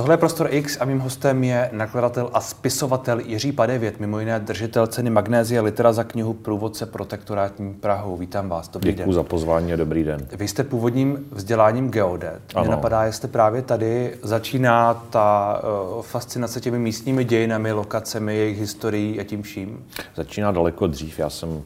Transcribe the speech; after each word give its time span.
Tohle 0.00 0.12
je 0.14 0.18
Prostor 0.18 0.48
X 0.50 0.76
a 0.80 0.84
mým 0.84 0.98
hostem 0.98 1.44
je 1.44 1.70
nakladatel 1.72 2.30
a 2.32 2.40
spisovatel 2.40 3.20
Jiří 3.20 3.52
Padevět, 3.52 4.00
mimo 4.00 4.20
jiné 4.20 4.40
držitel 4.40 4.86
ceny 4.86 5.10
Magnézia 5.10 5.62
Litera 5.62 5.92
za 5.92 6.04
knihu 6.04 6.32
Průvodce 6.32 6.86
protektorátní 6.86 7.74
Prahou. 7.74 8.16
Vítám 8.16 8.48
vás, 8.48 8.68
dobrý 8.68 8.92
Děkuji 8.92 9.04
den. 9.04 9.12
za 9.14 9.22
pozvání 9.22 9.72
a 9.72 9.76
dobrý 9.76 10.04
den. 10.04 10.26
Vy 10.32 10.48
jste 10.48 10.64
původním 10.64 11.28
vzděláním 11.32 11.90
geodet. 11.90 12.40
Mě 12.60 12.68
napadá, 12.68 13.04
jestli 13.04 13.28
právě 13.28 13.62
tady 13.62 14.18
začíná 14.22 14.94
ta 14.94 15.60
uh, 15.96 16.02
fascinace 16.02 16.60
těmi 16.60 16.78
místními 16.78 17.24
dějinami, 17.24 17.72
lokacemi, 17.72 18.36
jejich 18.36 18.58
historií 18.58 19.20
a 19.20 19.24
tím 19.24 19.42
vším? 19.42 19.84
Začíná 20.16 20.52
daleko 20.52 20.86
dřív. 20.86 21.18
Já 21.18 21.30
jsem, 21.30 21.62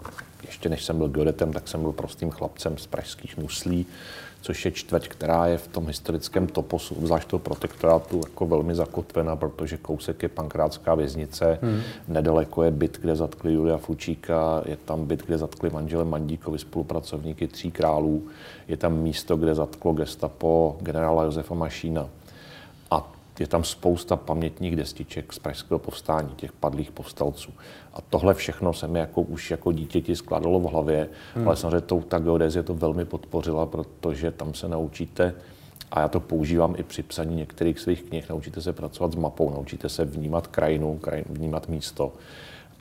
ještě 0.47 0.69
než 0.69 0.85
jsem 0.85 0.99
byl 0.99 1.09
geodetem, 1.09 1.53
tak 1.53 1.69
jsem 1.69 1.83
byl 1.83 1.93
prostým 1.93 2.31
chlapcem 2.31 2.79
z 2.79 2.87
pražských 2.87 3.37
muslí 3.37 3.87
což 4.45 4.65
je 4.65 4.71
čtvrť, 4.71 5.09
která 5.09 5.47
je 5.47 5.59
v 5.59 5.69
tom 5.69 5.87
historickém 5.87 6.47
toposu, 6.47 6.97
zvlášť 7.03 7.29
toho 7.29 7.41
protektorátu, 7.41 8.21
jako 8.25 8.47
velmi 8.47 8.75
zakotvena, 8.75 9.37
protože 9.37 9.77
kousek 9.77 10.23
je 10.23 10.29
pankrátská 10.29 10.95
věznice, 10.95 11.59
hmm. 11.63 11.81
nedaleko 12.09 12.63
je 12.63 12.71
byt, 12.71 12.99
kde 13.01 13.17
zatkli 13.17 13.53
Julia 13.53 13.77
Fučíka, 13.77 14.63
je 14.67 14.77
tam 14.77 15.07
byt, 15.07 15.27
kde 15.27 15.39
zatkli 15.39 15.71
manžele 15.71 16.05
Mandíkovi, 16.05 16.59
spolupracovníky 16.59 17.47
tří 17.47 17.71
králů, 17.71 18.23
je 18.69 18.77
tam 18.77 18.99
místo, 18.99 19.37
kde 19.37 19.55
zatklo 19.55 19.93
gestapo 19.93 20.77
generála 20.81 21.25
Josefa 21.25 21.55
Mašína 21.55 22.09
je 23.41 23.47
tam 23.47 23.65
spousta 23.65 24.17
pamětních 24.17 24.77
destiček 24.77 25.33
z 25.33 25.39
pražského 25.39 25.79
povstání, 25.79 26.31
těch 26.37 26.53
padlých 26.53 26.91
povstalců. 26.91 27.53
A 27.95 28.01
tohle 28.01 28.35
všechno 28.35 28.73
se 28.73 28.89
mi 28.89 28.99
jako 28.99 29.23
už 29.23 29.51
jako 29.51 29.73
dítěti 29.73 30.17
skládalo 30.17 30.61
v 30.61 30.65
hlavě, 30.65 31.09
hmm. 31.35 31.49
ale 31.49 31.57
samozřejmě 31.57 31.81
tou, 31.81 32.01
ta 32.01 32.19
geodezie 32.19 32.63
to 32.63 32.75
velmi 32.75 33.05
podpořila, 33.05 33.67
protože 33.67 34.31
tam 34.31 34.55
se 34.55 34.69
naučíte, 34.69 35.35
a 35.91 36.01
já 36.01 36.09
to 36.09 36.21
používám 36.21 36.75
i 36.79 36.83
při 36.83 37.03
psaní 37.03 37.37
některých 37.37 37.79
svých 37.79 38.03
knih, 38.03 38.29
naučíte 38.29 38.61
se 38.61 38.73
pracovat 38.73 39.13
s 39.13 39.17
mapou, 39.17 39.51
naučíte 39.51 39.89
se 39.89 40.05
vnímat 40.05 40.47
krajinu, 40.47 40.99
krajinu 40.99 41.27
vnímat 41.31 41.69
místo. 41.69 42.13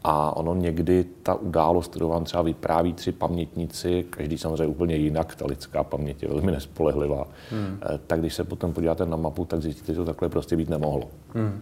A 0.04 0.38
ono 0.38 0.56
někdy 0.56 1.06
ta 1.23 1.34
událost, 1.34 1.92
kterou 1.92 2.09
vám 2.09 2.23
třeba 2.23 2.44
vypráví 2.44 2.94
tři 2.94 3.12
pamětníci, 3.12 4.06
každý 4.09 4.38
samozřejmě 4.38 4.68
úplně 4.68 4.96
jinak, 4.96 5.36
ta 5.36 5.46
lidská 5.46 5.84
paměť 5.84 6.23
je 6.23 6.30
velmi 6.30 6.52
nespolehlivá, 6.52 7.28
hmm. 7.52 7.80
Eh, 7.82 8.00
tak 8.08 8.20
když 8.20 8.34
se 8.34 8.44
potom 8.44 8.74
podíváte 8.74 9.06
na 9.06 9.18
mapu, 9.18 9.46
tak 9.46 9.62
zjistíte, 9.62 9.94
že 9.94 10.00
to 10.00 10.06
takhle 10.06 10.30
prostě 10.30 10.58
být 10.58 10.70
nemohlo. 10.70 11.09
Hmm. 11.34 11.62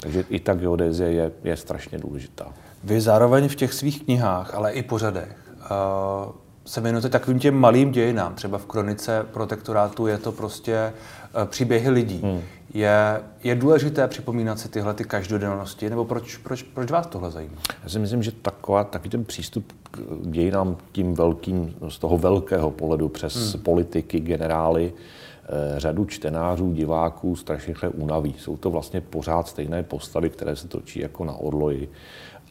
Takže 0.00 0.24
i 0.30 0.40
ta 0.40 0.54
geodézie 0.54 1.12
je, 1.12 1.32
je 1.44 1.56
strašně 1.56 1.98
důležitá. 1.98 2.52
Vy 2.84 3.00
zároveň 3.00 3.48
v 3.48 3.54
těch 3.54 3.72
svých 3.72 4.04
knihách, 4.04 4.54
ale 4.54 4.72
i 4.72 4.82
pořadech, 4.82 5.36
uh, 5.48 6.32
se 6.64 6.80
věnujete 6.80 7.08
takovým 7.08 7.38
těm 7.38 7.54
malým 7.54 7.90
dějinám. 7.92 8.34
Třeba 8.34 8.58
v 8.58 8.66
kronice 8.66 9.26
protektorátu 9.32 10.06
je 10.06 10.18
to 10.18 10.32
prostě 10.32 10.92
uh, 11.36 11.44
příběhy 11.44 11.90
lidí. 11.90 12.20
Hmm. 12.22 12.40
Je, 12.74 13.20
je 13.44 13.54
důležité 13.54 14.08
připomínat 14.08 14.58
si 14.58 14.68
tyhle 14.68 14.94
ty 14.94 15.04
každodennosti, 15.04 15.90
nebo 15.90 16.04
proč, 16.04 16.36
proč, 16.36 16.62
proč 16.62 16.90
vás 16.90 17.06
tohle 17.06 17.30
zajímá? 17.30 17.56
Já 17.82 17.88
si 17.88 17.98
myslím, 17.98 18.22
že 18.22 18.32
taková, 18.32 18.84
taky 18.84 19.08
ten 19.08 19.24
přístup 19.24 19.72
k 19.90 19.98
dějinám 20.22 20.76
tím 20.92 21.14
velkým, 21.14 21.74
z 21.88 21.98
toho 21.98 22.18
velkého 22.18 22.70
pohledu 22.70 23.08
přes 23.08 23.52
hmm. 23.54 23.62
politiky, 23.62 24.20
generály, 24.20 24.92
eh, 24.92 25.80
řadu 25.80 26.04
čtenářů, 26.04 26.72
diváků 26.72 27.36
strašně 27.36 27.66
rychle 27.66 27.88
unaví. 27.88 28.34
Jsou 28.38 28.56
to 28.56 28.70
vlastně 28.70 29.00
pořád 29.00 29.48
stejné 29.48 29.82
postavy, 29.82 30.30
které 30.30 30.56
se 30.56 30.68
točí 30.68 31.00
jako 31.00 31.24
na 31.24 31.32
orloji. 31.32 31.90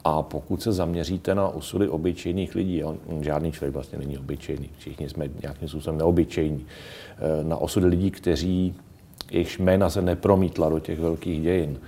A 0.03 0.21
pokud 0.21 0.61
se 0.61 0.71
zaměříte 0.71 1.35
na 1.35 1.47
osudy 1.47 1.87
obyčejných 1.87 2.55
lidí, 2.55 2.83
on, 2.83 2.97
žádný 3.21 3.51
člověk 3.51 3.73
vlastně 3.73 3.97
není 3.99 4.17
obyčejný, 4.17 4.69
všichni 4.77 5.09
jsme 5.09 5.29
nějakým 5.41 5.67
způsobem 5.67 5.97
neobyčejní, 5.97 6.65
eh, 7.17 7.43
na 7.43 7.57
osudy 7.57 7.85
lidí, 7.85 8.11
kteří 8.11 8.75
jejichž 9.31 9.59
jména 9.59 9.89
se 9.89 10.01
nepromítla 10.01 10.69
do 10.69 10.79
těch 10.79 10.99
velkých 10.99 11.41
dějin, 11.41 11.79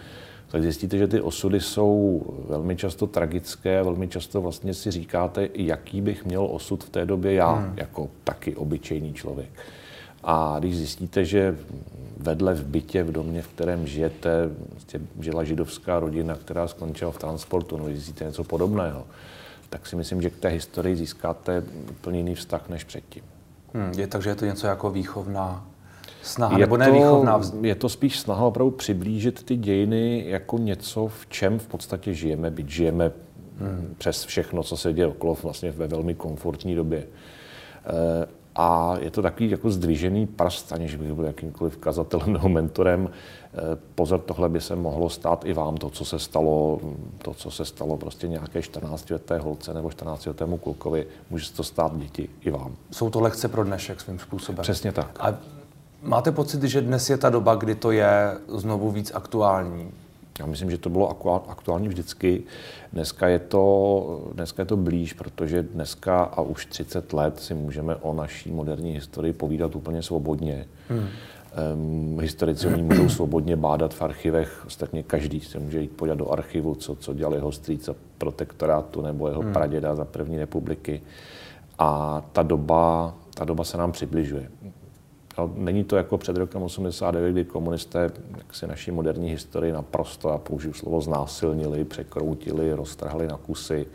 tak 0.48 0.62
zjistíte, 0.62 0.98
že 0.98 1.08
ty 1.08 1.22
osudy 1.22 1.60
jsou 1.60 2.24
velmi 2.48 2.76
často 2.76 3.08
tragické, 3.08 3.84
velmi 3.84 4.08
často 4.08 4.42
vlastně 4.42 4.74
si 4.74 4.92
říkáte, 4.92 5.50
jaký 5.54 6.02
bych 6.02 6.26
měl 6.26 6.48
osud 6.52 6.84
v 6.84 6.90
té 6.90 7.06
době 7.06 7.34
já, 7.34 7.52
hmm. 7.52 7.74
jako 7.78 8.10
taky 8.24 8.56
obyčejný 8.56 9.14
člověk. 9.14 9.50
A 10.24 10.56
když 10.60 10.78
zjistíte, 10.78 11.26
že 11.26 11.58
vedle 12.18 12.54
v 12.54 12.66
bytě, 12.66 13.04
v 13.04 13.12
domě, 13.12 13.42
v 13.42 13.48
kterém 13.48 13.88
žijete, 13.88 14.50
vlastně 14.72 15.00
žila 15.20 15.44
židovská 15.44 16.00
rodina, 16.00 16.36
která 16.36 16.68
skončila 16.68 17.12
v 17.12 17.18
transportu, 17.18 17.78
no 17.78 17.86
zjistíte 17.86 18.26
něco 18.26 18.44
podobného, 18.44 19.06
tak 19.70 19.88
si 19.88 19.96
myslím, 19.96 20.22
že 20.22 20.30
k 20.30 20.38
té 20.38 20.50
historii 20.50 20.96
získáte 20.96 21.64
úplně 21.90 22.20
jiný 22.20 22.36
vztah 22.36 22.70
než 22.70 22.84
předtím. 22.84 23.24
Hmm, 23.74 23.92
je 23.98 24.08
takže 24.08 24.30
je 24.30 24.36
to 24.36 24.46
něco 24.46 24.68
jako 24.68 24.92
výchovná 24.92 25.68
snaha, 26.22 26.58
je 26.58 26.62
nebo 26.62 26.78
ne 26.78 26.92
výchovná? 26.92 27.42
Je 27.62 27.76
to 27.76 27.90
spíš 27.90 28.20
snaha 28.20 28.46
opravdu 28.46 28.72
přiblížit 28.72 29.44
ty 29.44 29.56
dějiny 29.56 30.24
jako 30.28 30.58
něco, 30.58 31.08
v 31.08 31.28
čem 31.28 31.60
v 31.60 31.68
podstatě 31.68 32.14
žijeme, 32.14 32.52
byť 32.52 32.70
žijeme 32.70 33.12
hmm. 33.60 33.96
přes 33.98 34.26
všechno, 34.26 34.64
co 34.64 34.78
se 34.78 34.94
děje 34.94 35.08
okolo, 35.08 35.38
vlastně 35.44 35.72
ve 35.72 35.88
velmi 35.88 36.16
komfortní 36.16 36.76
době. 36.76 37.00
E, 37.00 38.28
a 38.56 38.96
je 39.00 39.12
to 39.12 39.22
takový 39.22 39.50
jako 39.50 39.70
zdvižený 39.70 40.28
prst, 40.28 40.74
aniž 40.74 40.96
bych 40.96 41.14
byl 41.14 41.26
jakýmkoliv 41.26 41.78
kazatelem 41.78 42.34
nebo 42.34 42.50
mentorem. 42.50 43.10
Eh, 43.54 43.78
pozor, 43.96 44.20
tohle 44.20 44.50
by 44.50 44.62
se 44.62 44.76
mohlo 44.76 45.10
stát 45.10 45.46
i 45.46 45.54
vám, 45.54 45.78
to, 45.78 45.90
co 45.90 46.06
se 46.06 46.20
stalo, 46.20 46.80
to, 47.18 47.34
co 47.34 47.52
se 47.52 47.66
stalo 47.66 47.98
prostě 47.98 48.28
nějaké 48.28 48.60
14-leté 48.60 49.38
holce 49.38 49.74
nebo 49.74 49.88
14-letému 49.88 50.58
klukovi, 50.58 51.08
může 51.30 51.46
se 51.46 51.54
to 51.54 51.64
stát 51.64 51.98
děti 51.98 52.30
i 52.42 52.52
vám. 52.52 52.76
Jsou 52.92 53.10
to 53.10 53.22
lekce 53.22 53.48
pro 53.48 53.64
dnešek 53.64 54.02
svým 54.02 54.20
způsobem. 54.20 54.62
Přesně 54.62 54.92
tak. 54.92 55.18
A 55.20 55.34
máte 56.06 56.32
pocit, 56.32 56.64
že 56.64 56.82
dnes 56.82 57.10
je 57.10 57.18
ta 57.18 57.30
doba, 57.30 57.56
kdy 57.56 57.76
to 57.76 57.92
je 57.92 58.38
znovu 58.48 58.92
víc 58.92 59.12
aktuální? 59.16 59.92
Já 60.40 60.46
myslím, 60.46 60.72
že 60.72 60.78
to 60.78 60.90
bylo 60.90 61.18
aktuální 61.50 61.88
vždycky. 61.88 62.44
Dneska 62.94 63.28
je 63.28 63.40
to, 63.40 64.22
dneska 64.34 64.62
je 64.62 64.66
to 64.66 64.78
blíž, 64.78 65.14
protože 65.14 65.64
dneska 65.64 66.24
a 66.24 66.42
už 66.42 66.66
30 66.66 67.14
let 67.14 67.40
si 67.40 67.54
můžeme 67.54 67.96
o 67.96 68.14
naší 68.14 68.52
moderní 68.52 68.92
historii 68.92 69.34
povídat 69.34 69.76
úplně 69.76 70.04
svobodně. 70.04 70.66
Hmm. 70.90 71.08
Um, 71.74 72.20
historici 72.20 72.68
oni 72.68 72.84
můžou 72.84 73.10
svobodně 73.10 73.56
bádat 73.56 73.94
v 73.94 74.02
archivech, 74.02 74.64
ostatně 74.68 75.04
každý 75.04 75.40
se 75.40 75.60
může 75.60 75.82
jít 75.82 75.92
podívat 75.92 76.18
do 76.18 76.32
archivu, 76.32 76.76
co, 76.76 76.96
co 76.96 77.14
dělal 77.14 77.34
jeho 77.34 77.52
strýc 77.52 77.86
za 77.86 77.96
protektorátu 78.18 79.02
nebo 79.02 79.28
jeho 79.28 79.42
hmm. 79.42 79.54
praděda 79.54 79.96
za 79.96 80.06
první 80.06 80.38
republiky. 80.38 81.02
A 81.80 82.22
ta 82.32 82.44
doba, 82.44 83.14
ta 83.34 83.46
doba 83.46 83.64
se 83.64 83.78
nám 83.78 83.92
přibližuje. 83.92 84.50
Není 85.56 85.84
to 85.84 85.96
jako 85.96 86.18
před 86.18 86.38
rokem 86.38 86.64
89, 86.64 87.32
kdy 87.32 87.46
komunisté 87.46 88.12
si 88.52 88.68
naší 88.68 88.92
moderní 88.92 89.30
historii 89.30 89.74
naprosto, 89.74 90.30
a 90.30 90.38
použiju 90.38 90.74
slovo, 90.74 91.02
znásilnili, 91.02 91.84
překroutili, 91.84 92.74
roztrhali 92.74 93.28
na 93.28 93.38
kusy, 93.38 93.86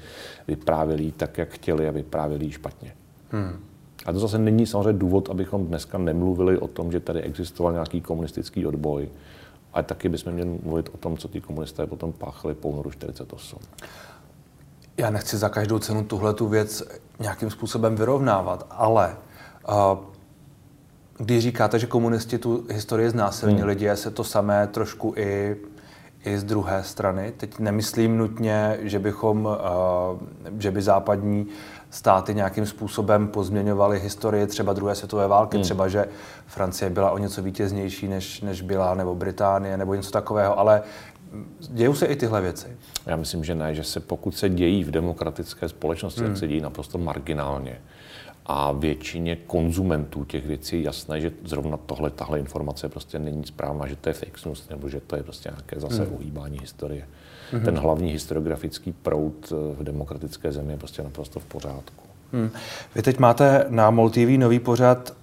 vyprávěli 0.49 1.13
tak, 1.13 1.39
jak 1.39 1.49
chtěli 1.49 1.89
a 1.89 1.91
vyprávěli 1.91 2.51
špatně. 2.51 2.95
Hmm. 3.31 3.61
A 4.07 4.13
to 4.13 4.19
zase 4.19 4.39
není 4.39 4.67
samozřejmě 4.67 4.93
důvod, 4.93 5.31
abychom 5.31 5.67
dneska 5.67 5.99
nemluvili 5.99 6.59
o 6.59 6.69
tom, 6.69 6.93
že 6.93 7.01
tady 7.01 7.23
existoval 7.23 7.73
nějaký 7.73 8.01
komunistický 8.01 8.67
odboj, 8.67 9.09
ale 9.73 9.85
taky 9.85 10.09
bychom 10.09 10.33
měli 10.33 10.59
mluvit 10.63 10.89
o 10.95 10.97
tom, 10.97 11.17
co 11.17 11.29
ty 11.29 11.41
komunisté 11.41 11.87
potom 11.87 12.13
páchali 12.13 12.55
po 12.55 12.69
únoru 12.69 12.91
48. 12.91 13.59
Já 14.97 15.11
nechci 15.11 15.37
za 15.37 15.49
každou 15.49 15.79
cenu 15.79 16.05
tuhle 16.05 16.35
tu 16.35 16.49
věc 16.49 16.83
nějakým 17.19 17.51
způsobem 17.51 17.97
vyrovnávat, 17.97 18.67
ale 18.71 19.17
uh, 19.69 20.10
když 21.21 21.43
říkáte, 21.43 21.79
že 21.79 21.87
komunisti 21.87 22.39
tu 22.39 22.67
historii 22.71 23.11
znásilnili, 23.11 23.73
hmm. 23.73 23.79
děje 23.79 23.97
se 23.97 24.11
to 24.11 24.25
samé 24.25 24.67
trošku 24.67 25.15
i, 25.17 25.57
i 26.25 26.39
z 26.39 26.45
druhé 26.45 26.83
strany. 26.85 27.33
Teď 27.37 27.59
nemyslím 27.59 28.19
nutně, 28.19 28.79
že 28.83 28.99
bychom, 28.99 29.47
uh, 29.47 29.51
že 30.59 30.71
by 30.71 30.83
západní 30.83 31.47
státy 31.91 32.35
nějakým 32.35 32.67
způsobem 32.67 33.29
pozměňovaly 33.29 34.01
historii 34.01 34.47
třeba 34.47 34.73
druhé 34.73 34.95
světové 34.95 35.29
války, 35.29 35.57
hmm. 35.57 35.65
třeba 35.65 35.89
že 35.89 36.07
Francie 36.47 36.91
byla 36.91 37.11
o 37.11 37.19
něco 37.19 37.43
vítěznější, 37.43 38.09
než, 38.09 38.41
než 38.41 38.63
byla, 38.63 38.95
nebo 38.95 39.15
Británie, 39.15 39.77
nebo 39.77 39.95
něco 39.95 40.11
takového, 40.11 40.59
ale 40.59 40.83
dějou 41.61 41.95
se 41.95 42.07
i 42.07 42.17
tyhle 42.17 42.41
věci? 42.41 42.67
Já 43.07 43.17
myslím, 43.17 43.45
že 43.45 43.55
ne, 43.55 43.75
že 43.75 43.85
se 43.85 44.01
pokud 44.01 44.37
se 44.37 44.49
dějí 44.49 44.85
v 44.85 44.91
demokratické 44.91 45.69
společnosti, 45.69 46.21
hmm. 46.21 46.31
tak 46.31 46.39
se 46.39 46.49
dějí 46.49 46.61
naprosto 46.61 46.99
marginálně 46.99 47.81
a 48.53 48.73
většině 48.73 49.37
konzumentů 49.37 50.25
těch 50.25 50.47
věcí 50.47 50.77
je 50.77 50.83
jasné, 50.83 51.21
že 51.21 51.33
zrovna 51.45 51.77
tohle, 51.77 52.11
tahle 52.11 52.39
informace 52.39 52.89
prostě 52.89 53.19
není 53.19 53.45
správná, 53.47 53.87
že 53.87 53.97
to 53.97 54.09
je 54.09 54.13
fake 54.13 54.45
news, 54.47 54.69
nebo 54.69 54.89
že 54.89 55.01
to 55.01 55.17
je 55.17 55.23
prostě 55.23 55.49
nějaké 55.49 55.81
zase 55.81 56.05
hmm. 56.05 56.15
uhýbání 56.15 56.59
historie. 56.61 57.09
Hmm. 57.53 57.65
Ten 57.65 57.79
hlavní 57.79 58.13
historiografický 58.13 58.93
proud 58.93 59.53
eh, 59.53 59.75
v 59.75 59.85
demokratické 59.85 60.53
zemi 60.53 60.73
je 60.73 60.79
prostě 60.79 61.03
naprosto 61.03 61.41
v 61.41 61.45
pořádku. 61.45 62.05
Hmm. 62.33 62.51
Vy 62.95 63.03
teď 63.03 63.19
máte 63.19 63.67
na 63.69 63.91
MOL 63.91 64.11
TV 64.11 64.39
nový 64.39 64.59
pořad 64.59 65.15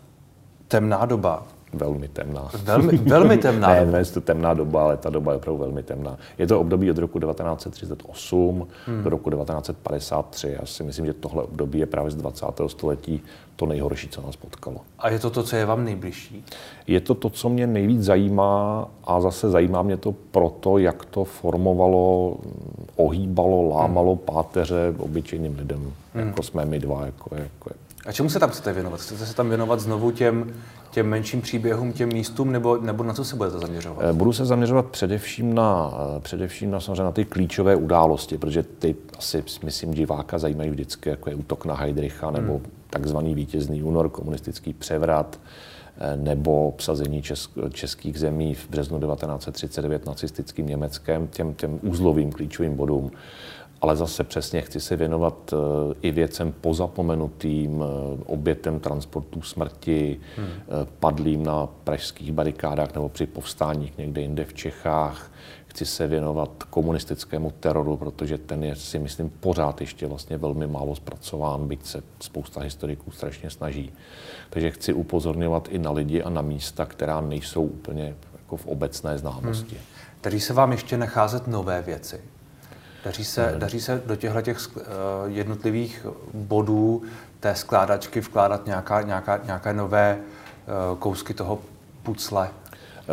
Temná 0.67 1.05
doba. 1.05 1.47
Velmi 1.73 2.07
temná. 2.07 2.49
Velmi, 2.63 2.97
velmi 2.97 3.37
temná. 3.37 3.67
ne, 3.73 3.85
ne, 3.85 3.99
je 3.99 4.05
to 4.05 4.21
temná 4.21 4.53
doba, 4.53 4.83
ale 4.83 4.97
ta 4.97 5.09
doba 5.09 5.31
je 5.31 5.37
opravdu 5.37 5.59
velmi 5.59 5.83
temná. 5.83 6.17
Je 6.37 6.47
to 6.47 6.59
období 6.59 6.91
od 6.91 6.97
roku 6.97 7.19
1938 7.19 8.67
hmm. 8.85 9.03
do 9.03 9.09
roku 9.09 9.29
1953. 9.29 10.55
Já 10.59 10.65
si 10.65 10.83
myslím, 10.83 11.05
že 11.05 11.13
tohle 11.13 11.43
období 11.43 11.79
je 11.79 11.85
právě 11.85 12.11
z 12.11 12.15
20. 12.15 12.45
století 12.67 13.21
to 13.55 13.65
nejhorší, 13.65 14.09
co 14.09 14.21
nás 14.21 14.35
potkalo. 14.35 14.77
A 14.99 15.09
je 15.09 15.19
to 15.19 15.29
to, 15.29 15.43
co 15.43 15.55
je 15.55 15.65
vám 15.65 15.85
nejbližší? 15.85 16.45
Je 16.87 17.01
to 17.01 17.15
to, 17.15 17.29
co 17.29 17.49
mě 17.49 17.67
nejvíc 17.67 18.03
zajímá 18.03 18.87
a 19.03 19.21
zase 19.21 19.49
zajímá 19.49 19.81
mě 19.81 19.97
to 19.97 20.15
proto, 20.31 20.77
jak 20.77 21.05
to 21.05 21.23
formovalo, 21.23 22.37
ohýbalo, 22.95 23.69
lámalo 23.69 24.15
hmm. 24.15 24.25
páteře 24.25 24.93
obyčejným 24.97 25.55
lidem, 25.57 25.93
hmm. 26.13 26.27
jako 26.27 26.43
jsme 26.43 26.65
my 26.65 26.79
dva. 26.79 27.05
Jako, 27.05 27.35
jako, 27.35 27.69
a 28.07 28.11
čemu 28.11 28.29
se 28.29 28.39
tam 28.39 28.49
chcete 28.49 28.73
věnovat? 28.73 28.99
Chcete 29.01 29.25
se 29.25 29.35
tam 29.35 29.49
věnovat 29.49 29.79
znovu 29.79 30.11
těm, 30.11 30.53
těm 30.91 31.09
menším 31.09 31.41
příběhům, 31.41 31.93
těm 31.93 32.09
místům, 32.09 32.51
nebo, 32.51 32.77
nebo 32.77 33.03
na 33.03 33.13
co 33.13 33.25
se 33.25 33.35
budete 33.35 33.59
zaměřovat? 33.59 34.05
Eh, 34.09 34.13
budu 34.13 34.33
se 34.33 34.45
zaměřovat 34.45 34.85
především 34.85 35.53
na, 35.53 35.93
eh, 36.17 36.19
především 36.19 36.71
na, 36.71 36.79
samozřejmě 36.79 37.03
na 37.03 37.11
ty 37.11 37.25
klíčové 37.25 37.75
události, 37.75 38.37
protože 38.37 38.63
ty 38.63 38.95
asi, 39.17 39.43
myslím, 39.63 39.93
diváka 39.93 40.37
zajímají 40.37 40.69
vždycky, 40.69 41.09
jako 41.09 41.29
je 41.29 41.35
útok 41.35 41.65
na 41.65 41.75
Heidricha, 41.75 42.31
nebo 42.31 42.53
hmm. 42.53 42.65
takzvaný 42.89 43.35
vítězný 43.35 43.83
únor, 43.83 44.09
komunistický 44.09 44.73
převrat, 44.73 45.39
eh, 45.97 46.17
nebo 46.17 46.67
obsazení 46.67 47.21
česk- 47.21 47.69
českých 47.73 48.19
zemí 48.19 48.53
v 48.53 48.69
březnu 48.69 48.99
1939 48.99 50.05
nacistickým 50.05 50.67
Německem, 50.67 51.27
těm, 51.27 51.53
těm 51.53 51.79
úzlovým 51.81 52.31
klíčovým 52.31 52.75
bodům 52.75 53.11
ale 53.81 53.95
zase 53.95 54.23
přesně 54.23 54.61
chci 54.61 54.79
se 54.79 54.95
věnovat 54.95 55.53
eh, 55.53 55.95
i 56.01 56.11
věcem 56.11 56.51
pozapomenutým, 56.61 57.83
eh, 57.83 58.23
obětem 58.25 58.79
transportů 58.79 59.41
smrti, 59.41 60.19
hmm. 60.37 60.47
Eh, 60.47 60.87
padlým 60.99 61.43
na 61.43 61.67
pražských 61.83 62.31
barikádách 62.31 62.93
nebo 62.93 63.09
při 63.09 63.25
povstáních 63.25 63.97
někde 63.97 64.21
jinde 64.21 64.45
v 64.45 64.53
Čechách. 64.53 65.31
Chci 65.67 65.85
se 65.85 66.07
věnovat 66.07 66.63
komunistickému 66.69 67.51
teroru, 67.59 67.97
protože 67.97 68.37
ten 68.37 68.63
je 68.63 68.75
si 68.75 68.99
myslím 68.99 69.29
pořád 69.29 69.81
ještě 69.81 70.07
vlastně 70.07 70.37
velmi 70.37 70.67
málo 70.67 70.95
zpracován, 70.95 71.67
byť 71.67 71.85
se 71.85 72.03
spousta 72.19 72.61
historiků 72.61 73.11
strašně 73.11 73.49
snaží. 73.49 73.91
Takže 74.49 74.71
chci 74.71 74.93
upozorňovat 74.93 75.67
i 75.71 75.79
na 75.79 75.91
lidi 75.91 76.23
a 76.23 76.29
na 76.29 76.41
místa, 76.41 76.85
která 76.85 77.21
nejsou 77.21 77.63
úplně 77.63 78.15
jako 78.33 78.57
v 78.57 78.65
obecné 78.65 79.17
známosti. 79.17 79.75
Hmm. 79.75 79.85
Daří 80.23 80.39
se 80.39 80.53
vám 80.53 80.71
ještě 80.71 80.97
nacházet 80.97 81.47
nové 81.47 81.81
věci? 81.81 82.19
Daří 83.05 83.25
se, 83.25 83.55
daří 83.57 83.81
se 83.81 84.01
do 84.05 84.15
těchto 84.15 84.41
těch 84.41 84.75
uh, 84.75 84.83
jednotlivých 85.25 86.05
bodů 86.33 87.01
té 87.39 87.55
skládačky 87.55 88.19
vkládat 88.19 88.65
nějaká, 88.65 89.01
nějaká, 89.01 89.39
nějaké 89.45 89.73
nové 89.73 90.17
uh, 90.91 90.97
kousky 90.97 91.33
toho 91.33 91.59
pucle? 92.03 92.49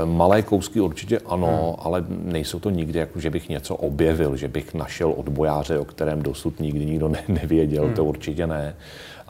Malé 0.04 0.42
kousky 0.42 0.80
určitě 0.80 1.18
ano, 1.18 1.76
hmm. 1.76 1.86
ale 1.86 2.04
nejsou 2.08 2.58
to 2.58 2.70
nikdy, 2.70 2.98
jako 2.98 3.20
že 3.20 3.30
bych 3.30 3.48
něco 3.48 3.74
objevil, 3.74 4.36
že 4.36 4.48
bych 4.48 4.74
našel 4.74 5.14
odbojáře, 5.16 5.78
o 5.78 5.84
kterém 5.84 6.22
dosud 6.22 6.60
nikdy 6.60 6.86
nikdo 6.86 7.08
ne, 7.08 7.22
nevěděl, 7.28 7.84
hmm. 7.84 7.94
to 7.94 8.04
určitě 8.04 8.46
ne 8.46 8.74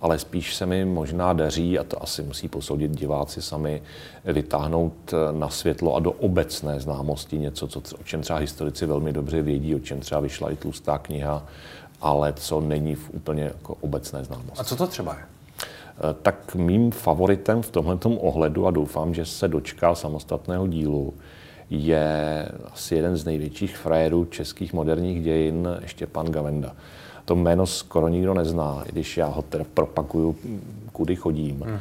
ale 0.05 0.19
spíš 0.19 0.55
se 0.55 0.67
mi 0.67 0.85
možná 0.85 1.33
daří, 1.33 1.79
a 1.79 1.85
to 1.85 2.03
asi 2.03 2.23
musí 2.23 2.49
posoudit 2.49 2.91
diváci 2.91 3.43
sami, 3.43 3.83
vytáhnout 4.25 4.93
eh, 5.12 5.33
na 5.33 5.49
světlo 5.49 5.95
a 5.95 6.01
do 6.01 6.12
obecné 6.12 6.81
známosti 6.81 7.39
něco, 7.39 7.69
co, 7.69 7.81
o 8.01 8.05
čem 8.05 8.23
třeba 8.23 8.39
historici 8.39 8.87
velmi 8.87 9.12
dobře 9.12 9.43
vědí, 9.43 9.75
o 9.75 9.79
čem 9.79 10.01
třeba 10.01 10.21
vyšla 10.21 10.51
i 10.51 10.56
tlustá 10.56 10.99
kniha, 10.99 11.47
ale 12.01 12.33
co 12.33 12.61
není 12.61 12.95
v 12.95 13.11
úplně 13.12 13.43
jako 13.43 13.77
obecné 13.81 14.25
známosti. 14.25 14.61
A 14.61 14.65
co 14.65 14.77
to 14.77 14.87
třeba 14.87 15.15
je? 15.15 15.21
Eh, 15.21 16.15
tak 16.23 16.55
mým 16.55 16.91
favoritem 16.91 17.62
v 17.62 17.71
tomto 17.71 18.11
ohledu, 18.11 18.67
a 18.67 18.71
doufám, 18.71 19.15
že 19.15 19.25
se 19.25 19.49
dočká 19.49 19.95
samostatného 19.95 20.67
dílu, 20.67 21.15
je 21.71 22.49
asi 22.73 22.95
jeden 22.95 23.17
z 23.17 23.25
největších 23.25 23.77
frérů 23.77 24.25
českých 24.25 24.73
moderních 24.73 25.23
dějin, 25.23 25.69
Štěpán 25.85 26.27
Gavenda 26.27 26.77
to 27.25 27.37
jméno 27.37 27.67
skoro 27.67 28.09
nikdo 28.09 28.35
nezná, 28.35 28.82
i 28.88 28.93
když 28.93 29.17
já 29.17 29.26
ho 29.26 29.43
teda 29.43 29.65
propaguju, 29.75 30.37
kudy 30.93 31.17
chodím. 31.17 31.61
Hmm. 31.61 31.79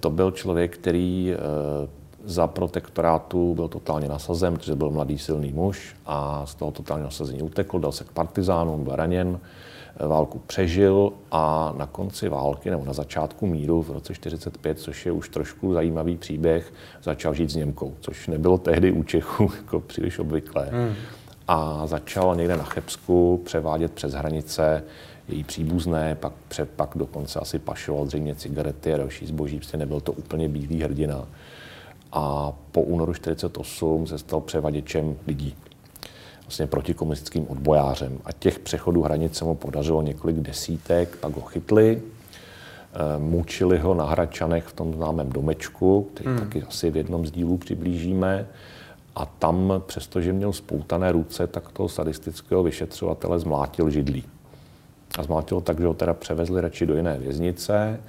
To 0.00 0.10
byl 0.10 0.30
člověk, 0.30 0.78
který 0.78 1.34
eh, 1.34 1.88
za 2.24 2.46
protektorátu 2.46 3.54
byl 3.54 3.68
totálně 3.68 4.08
nasazen, 4.08 4.54
protože 4.54 4.74
byl 4.74 4.90
mladý 4.90 5.18
silný 5.18 5.52
muž 5.52 5.96
a 6.06 6.46
z 6.46 6.54
toho 6.54 6.70
totálního 6.70 7.06
nasazení 7.06 7.42
utekl, 7.42 7.78
dal 7.78 7.92
se 7.92 8.04
k 8.04 8.12
partizánům, 8.12 8.84
byl 8.84 8.96
raněn, 8.96 9.38
eh, 9.96 10.06
válku 10.06 10.40
přežil 10.46 11.12
a 11.32 11.74
na 11.76 11.86
konci 11.86 12.28
války 12.28 12.70
nebo 12.70 12.84
na 12.84 12.92
začátku 12.92 13.46
míru 13.46 13.82
v 13.82 13.90
roce 13.90 14.14
45, 14.14 14.78
což 14.78 15.06
je 15.06 15.12
už 15.12 15.28
trošku 15.28 15.74
zajímavý 15.74 16.16
příběh, 16.16 16.72
začal 17.02 17.34
žít 17.34 17.50
s 17.50 17.56
Němkou, 17.56 17.94
což 18.00 18.26
nebylo 18.28 18.58
tehdy 18.58 18.92
u 18.92 19.02
Čechů 19.02 19.50
jako 19.56 19.80
příliš 19.80 20.18
obvyklé. 20.18 20.68
Hmm 20.72 20.94
a 21.50 21.86
začal 21.86 22.36
někde 22.36 22.56
na 22.56 22.64
Chebsku 22.64 23.42
převádět 23.44 23.92
přes 23.92 24.12
hranice 24.12 24.84
její 25.28 25.44
příbuzné, 25.44 26.14
pak, 26.14 26.32
pře, 26.48 26.64
pak 26.64 26.90
dokonce 26.94 27.40
asi 27.40 27.58
pašoval 27.58 28.06
zřejmě 28.06 28.34
cigarety 28.34 28.94
a 28.94 28.96
další 28.96 29.26
zboží, 29.26 29.56
prostě 29.56 29.76
nebyl 29.76 30.00
to 30.00 30.12
úplně 30.12 30.48
bílý 30.48 30.82
hrdina. 30.82 31.28
A 32.12 32.52
po 32.72 32.82
únoru 32.82 33.14
48 33.14 34.06
se 34.06 34.18
stal 34.18 34.40
převaděčem 34.40 35.16
lidí, 35.26 35.54
vlastně 36.42 36.66
protikomunistickým 36.66 37.46
odbojářem. 37.48 38.18
A 38.24 38.32
těch 38.32 38.58
přechodů 38.58 39.02
hranic 39.02 39.36
se 39.36 39.44
mu 39.44 39.54
podařilo 39.54 40.02
několik 40.02 40.36
desítek, 40.36 41.16
pak 41.16 41.32
ho 41.32 41.42
chytli, 41.42 42.02
eh, 42.02 43.18
mučili 43.18 43.78
ho 43.78 43.94
na 43.94 44.04
Hračanech 44.04 44.64
v 44.64 44.72
tom 44.72 44.94
známém 44.94 45.30
domečku, 45.30 46.10
který 46.14 46.28
hmm. 46.28 46.38
taky 46.38 46.62
asi 46.62 46.90
v 46.90 46.96
jednom 46.96 47.26
z 47.26 47.30
dílů 47.30 47.56
přiblížíme. 47.56 48.46
A 49.16 49.26
tam, 49.26 49.82
přestože 49.86 50.32
měl 50.32 50.52
spoutané 50.52 51.12
ruce, 51.12 51.46
tak 51.46 51.72
toho 51.72 51.88
sadistického 51.88 52.62
vyšetřovatele 52.62 53.38
zmlátil 53.38 53.90
židlí. 53.90 54.24
A 55.18 55.22
zmlátil 55.22 55.60
tak, 55.60 55.80
že 55.80 55.86
ho 55.86 55.94
teda 55.94 56.14
převezli 56.14 56.60
radši 56.60 56.86
do 56.86 56.96
jiné 56.96 57.18
věznice, 57.18 58.00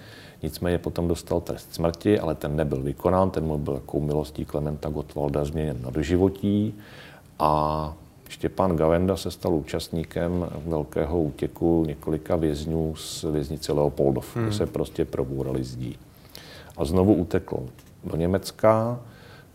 nicméně 0.43 0.77
potom 0.77 1.07
dostal 1.07 1.41
trest 1.41 1.73
smrti, 1.73 2.19
ale 2.19 2.35
ten 2.35 2.55
nebyl 2.55 2.81
vykonán, 2.81 3.29
ten 3.29 3.43
mu 3.43 3.57
byl 3.57 3.73
jako 3.73 3.99
milostí 3.99 4.45
Klementa 4.45 4.89
Gottwalda 4.89 5.45
změněn 5.45 5.77
na 5.81 5.89
doživotí 5.89 6.73
a 7.39 7.93
Štěpán 8.31 8.75
Gavenda 8.75 9.17
se 9.17 9.31
stal 9.31 9.53
účastníkem 9.53 10.47
velkého 10.65 11.21
útěku 11.21 11.85
několika 11.87 12.35
vězňů 12.35 12.95
z 12.95 13.23
věznice 13.23 13.73
Leopoldov, 13.73 14.35
hmm. 14.35 14.45
kde 14.45 14.53
se 14.53 14.65
prostě 14.65 15.05
probůrali 15.05 15.63
zdí. 15.63 15.97
A 16.77 16.85
znovu 16.85 17.13
utekl 17.13 17.57
do 18.03 18.15
Německa, 18.17 18.99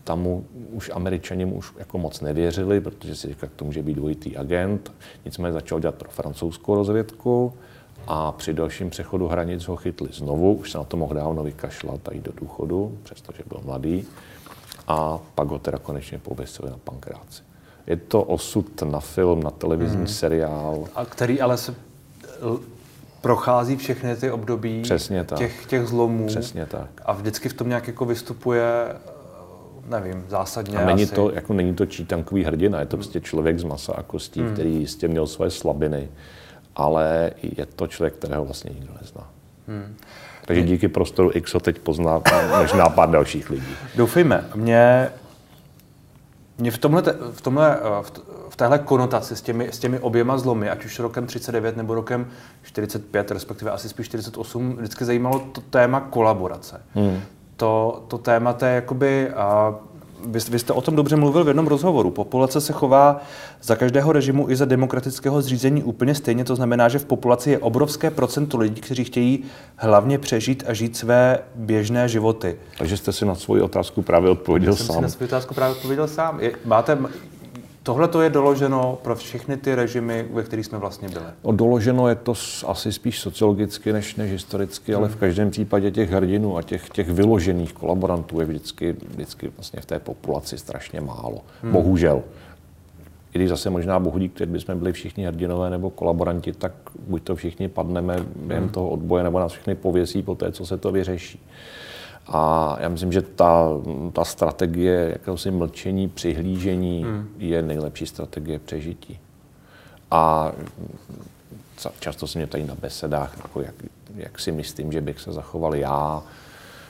tam 0.07 0.21
mu 0.21 0.45
už 0.71 0.91
američani 0.93 1.45
mu 1.45 1.55
už 1.55 1.73
jako 1.77 1.97
moc 1.97 2.21
nevěřili, 2.21 2.81
protože 2.81 3.15
si 3.15 3.27
říkal, 3.27 3.49
to 3.55 3.65
může 3.65 3.83
být 3.83 3.93
dvojitý 3.93 4.37
agent. 4.37 4.91
Nicméně 5.25 5.53
začal 5.53 5.79
dělat 5.79 5.95
pro 5.95 6.09
francouzskou 6.09 6.75
rozvědku 6.75 7.53
a 8.07 8.31
při 8.31 8.53
dalším 8.53 8.89
přechodu 8.89 9.27
hranic 9.27 9.63
ho 9.67 9.75
chytli 9.75 10.09
znovu, 10.11 10.53
už 10.53 10.71
se 10.71 10.77
na 10.77 10.83
to 10.83 10.97
mohl 10.97 11.15
dávno 11.15 11.43
vykašlat 11.43 12.07
a 12.09 12.13
jít 12.13 12.23
do 12.23 12.31
důchodu, 12.31 12.97
přestože 13.03 13.43
byl 13.47 13.61
mladý. 13.65 14.05
A 14.87 15.19
pak 15.35 15.47
ho 15.47 15.59
teda 15.59 15.77
konečně 15.77 16.17
pověsili 16.17 16.69
na 16.69 16.77
pankráci. 16.83 17.43
Je 17.87 17.97
to 17.97 18.23
osud 18.23 18.81
na 18.81 18.99
film, 18.99 19.43
na 19.43 19.51
televizní 19.51 19.97
hmm. 19.97 20.07
seriál. 20.07 20.87
A 20.95 21.05
který 21.05 21.41
ale 21.41 21.57
se 21.57 21.75
prochází 23.21 23.77
všechny 23.77 24.15
ty 24.15 24.31
období 24.31 24.81
Přesně 24.81 25.23
tak. 25.23 25.39
Těch, 25.39 25.65
těch 25.65 25.87
zlomů. 25.87 26.27
Přesně 26.27 26.65
tak. 26.65 26.89
A 27.05 27.13
vždycky 27.13 27.49
v 27.49 27.53
tom 27.53 27.67
nějak 27.67 27.87
jako 27.87 28.05
vystupuje 28.05 28.63
nevím, 29.87 30.25
zásadně 30.27 30.77
A 30.77 30.85
není 30.85 31.03
asi... 31.03 31.15
to, 31.15 31.31
jako 31.31 31.53
není 31.53 31.75
to 31.75 31.85
čítankový 31.85 32.43
hrdina, 32.43 32.79
je 32.79 32.85
to 32.85 32.97
prostě 32.97 33.21
člověk 33.21 33.59
z 33.59 33.63
masa 33.63 33.93
a 33.93 34.03
kostí, 34.03 34.39
hmm. 34.41 34.53
který 34.53 34.75
jistě 34.75 35.07
měl 35.07 35.27
svoje 35.27 35.51
slabiny, 35.51 36.09
ale 36.75 37.31
je 37.41 37.65
to 37.65 37.87
člověk, 37.87 38.13
kterého 38.13 38.45
vlastně 38.45 38.71
nikdo 38.73 38.93
nezná. 39.01 39.29
Hmm. 39.67 39.95
Takže 40.45 40.61
díky 40.61 40.87
prostoru 40.87 41.31
X 41.33 41.53
ho 41.53 41.59
teď 41.59 41.79
pozná 41.79 42.21
možná 42.57 42.89
pár 42.89 43.09
dalších 43.09 43.49
lidí. 43.49 43.75
Doufejme. 43.95 44.45
Mě, 44.55 45.09
mě 46.57 46.71
v, 46.71 46.77
tomhle, 46.77 47.03
v, 47.31 47.41
tomhle, 47.41 47.79
v 48.49 48.55
téhle 48.55 48.79
konotaci 48.79 49.35
s 49.35 49.41
těmi, 49.41 49.69
s 49.71 49.79
těmi 49.79 49.99
oběma 49.99 50.37
zlomy, 50.37 50.69
ať 50.69 50.85
už 50.85 50.99
rokem 50.99 51.27
39 51.27 51.77
nebo 51.77 51.95
rokem 51.95 52.27
45, 52.63 53.31
respektive 53.31 53.71
asi 53.71 53.89
spíš 53.89 54.05
48, 54.05 54.75
vždycky 54.77 55.05
zajímalo 55.05 55.39
to 55.39 55.61
téma 55.61 55.99
kolaborace. 55.99 56.81
Hmm 56.93 57.21
to, 57.57 58.03
to 58.07 58.17
téma 58.17 58.57
je 58.65 58.75
jakoby, 58.75 59.29
a 59.29 59.75
vy, 60.25 60.39
vy 60.49 60.59
jste 60.59 60.73
o 60.73 60.81
tom 60.81 60.95
dobře 60.95 61.15
mluvil 61.15 61.43
v 61.43 61.47
jednom 61.47 61.67
rozhovoru. 61.67 62.11
Populace 62.11 62.61
se 62.61 62.73
chová 62.73 63.21
za 63.61 63.75
každého 63.75 64.11
režimu 64.11 64.49
i 64.49 64.55
za 64.55 64.65
demokratického 64.65 65.41
zřízení 65.41 65.83
úplně 65.83 66.15
stejně. 66.15 66.43
To 66.43 66.55
znamená, 66.55 66.89
že 66.89 66.99
v 66.99 67.05
populaci 67.05 67.51
je 67.51 67.59
obrovské 67.59 68.11
procento 68.11 68.57
lidí, 68.57 68.81
kteří 68.81 69.03
chtějí 69.03 69.43
hlavně 69.75 70.17
přežít 70.17 70.63
a 70.67 70.73
žít 70.73 70.97
své 70.97 71.39
běžné 71.55 72.09
životy. 72.09 72.57
Takže 72.77 72.97
jste 72.97 73.13
si 73.13 73.25
na 73.25 73.35
svoji 73.35 73.61
otázku 73.61 74.01
právě 74.01 74.29
odpověděl 74.29 74.75
Jsem 74.75 74.85
sám. 74.85 74.95
si 74.95 75.01
na 75.01 75.09
svoji 75.09 75.27
otázku 75.27 75.53
právě 75.53 75.75
odpověděl 75.75 76.07
sám. 76.07 76.39
Je, 76.39 76.51
máte, 76.65 76.97
Tohle 77.87 78.07
to 78.07 78.21
je 78.21 78.29
doloženo 78.29 78.97
pro 79.01 79.15
všechny 79.15 79.57
ty 79.57 79.75
režimy, 79.75 80.25
ve 80.33 80.43
kterých 80.43 80.65
jsme 80.65 80.77
vlastně 80.77 81.09
byli. 81.09 81.25
No, 81.43 81.51
doloženo 81.51 82.07
je 82.07 82.15
to 82.15 82.33
asi 82.67 82.91
spíš 82.91 83.19
sociologicky 83.19 83.93
než, 83.93 84.15
než 84.15 84.31
historicky, 84.31 84.91
hmm. 84.91 84.99
ale 84.99 85.09
v 85.09 85.15
každém 85.15 85.51
případě 85.51 85.91
těch 85.91 86.11
hrdinů 86.11 86.57
a 86.57 86.61
těch, 86.61 86.89
těch 86.89 87.09
vyložených 87.09 87.73
kolaborantů 87.73 88.39
je 88.39 88.45
vždycky, 88.45 88.95
vždycky 89.09 89.51
vlastně 89.57 89.81
v 89.81 89.85
té 89.85 89.99
populaci 89.99 90.57
strašně 90.57 91.01
málo. 91.01 91.41
Hmm. 91.61 91.71
Bohužel. 91.71 92.23
I 93.33 93.37
když 93.37 93.49
zase 93.49 93.69
možná 93.69 93.99
bohudík, 93.99 94.33
když 94.35 94.47
bychom 94.47 94.79
byli 94.79 94.93
všichni 94.93 95.25
hrdinové 95.25 95.69
nebo 95.69 95.89
kolaboranti, 95.89 96.53
tak 96.53 96.71
buď 97.07 97.23
to 97.23 97.35
všichni 97.35 97.67
padneme 97.67 98.25
během 98.35 98.63
hmm. 98.63 98.73
toho 98.73 98.89
odboje, 98.89 99.23
nebo 99.23 99.39
nás 99.39 99.51
všechny 99.51 99.75
pověsí 99.75 100.23
po 100.23 100.35
té, 100.35 100.51
co 100.51 100.65
se 100.65 100.77
to 100.77 100.91
vyřeší. 100.91 101.39
A 102.27 102.75
já 102.79 102.89
myslím, 102.89 103.11
že 103.11 103.21
ta, 103.21 103.69
ta 104.13 104.25
strategie 104.25 105.09
jakéhosi 105.11 105.51
mlčení, 105.51 106.09
přihlížení 106.09 107.03
hmm. 107.03 107.29
je 107.37 107.61
nejlepší 107.61 108.05
strategie 108.05 108.59
přežití. 108.59 109.19
A 110.11 110.51
často 111.99 112.27
se 112.27 112.39
mě 112.39 112.47
tady 112.47 112.63
na 112.63 112.75
besedách, 112.75 113.37
jako 113.37 113.61
jak, 113.61 113.75
jak 114.15 114.39
si 114.39 114.51
myslím, 114.51 114.91
že 114.91 115.01
bych 115.01 115.19
se 115.19 115.31
zachoval 115.31 115.75
já. 115.75 116.23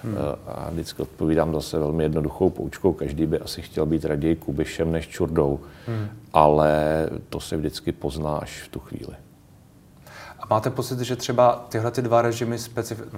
Hmm. 0.03 0.15
A 0.47 0.69
vždycky 0.69 1.01
odpovídám 1.01 1.53
zase 1.53 1.79
velmi 1.79 2.03
jednoduchou 2.03 2.49
poučkou. 2.49 2.93
Každý 2.93 3.25
by 3.25 3.39
asi 3.39 3.61
chtěl 3.61 3.85
být 3.85 4.05
raději 4.05 4.35
Kubišem 4.35 4.91
než 4.91 5.07
Čurdou, 5.07 5.59
hmm. 5.87 6.07
ale 6.33 6.73
to 7.29 7.39
se 7.39 7.57
vždycky 7.57 7.91
pozná 7.91 8.37
až 8.37 8.61
v 8.61 8.67
tu 8.67 8.79
chvíli. 8.79 9.15
A 10.39 10.43
máte 10.49 10.69
pocit, 10.69 10.99
že 10.99 11.15
třeba 11.15 11.65
tyhle 11.69 11.91
ty 11.91 12.01
dva 12.01 12.21
režimy 12.21 12.59
specificky 12.59 13.17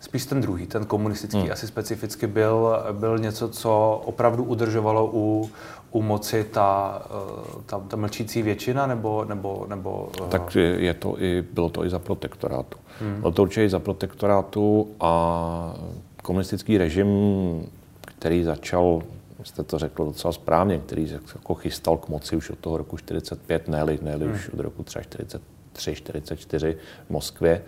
Spíš 0.00 0.26
ten 0.26 0.40
druhý, 0.40 0.66
ten 0.66 0.84
komunistický, 0.84 1.38
hmm. 1.38 1.52
asi 1.52 1.66
specificky 1.66 2.26
byl, 2.26 2.76
byl 2.92 3.18
něco, 3.18 3.48
co 3.48 4.02
opravdu 4.04 4.44
udržovalo 4.44 5.10
u, 5.12 5.50
u 5.90 6.02
moci 6.02 6.44
ta, 6.44 7.02
eh, 7.10 7.62
ta, 7.66 7.78
ta 7.78 7.96
mlčící 7.96 8.42
většina, 8.42 8.86
nebo... 8.86 9.24
nebo, 9.24 9.66
nebo 9.68 10.10
eh, 10.26 10.28
tak 10.28 10.54
je 10.54 10.94
to 10.94 11.22
i, 11.22 11.42
bylo 11.52 11.68
to 11.68 11.84
i 11.84 11.90
za 11.90 11.98
protektorátu. 11.98 12.78
Hmm. 13.00 13.20
Bylo 13.20 13.32
to 13.32 13.42
určitě 13.42 13.64
i 13.64 13.68
za 13.68 13.78
protektorátu 13.78 14.88
a 15.00 15.74
komunistický 16.22 16.78
režim, 16.78 17.08
který 18.00 18.44
začal, 18.44 19.02
jste 19.42 19.62
to 19.62 19.78
řekl 19.78 20.04
docela 20.04 20.32
správně, 20.32 20.78
který 20.78 21.08
se 21.08 21.20
jako 21.34 21.54
chystal 21.54 21.96
k 21.96 22.08
moci 22.08 22.36
už 22.36 22.50
od 22.50 22.58
toho 22.58 22.76
roku 22.76 22.96
45, 22.96 23.68
ne 23.68 23.84
ne 24.02 24.12
hmm. 24.12 24.32
už 24.32 24.48
od 24.48 24.60
roku 24.60 24.82
třeba 24.82 25.02
43, 25.02 25.94
44 25.94 26.76
v 27.06 27.10
Moskvě, 27.10 27.62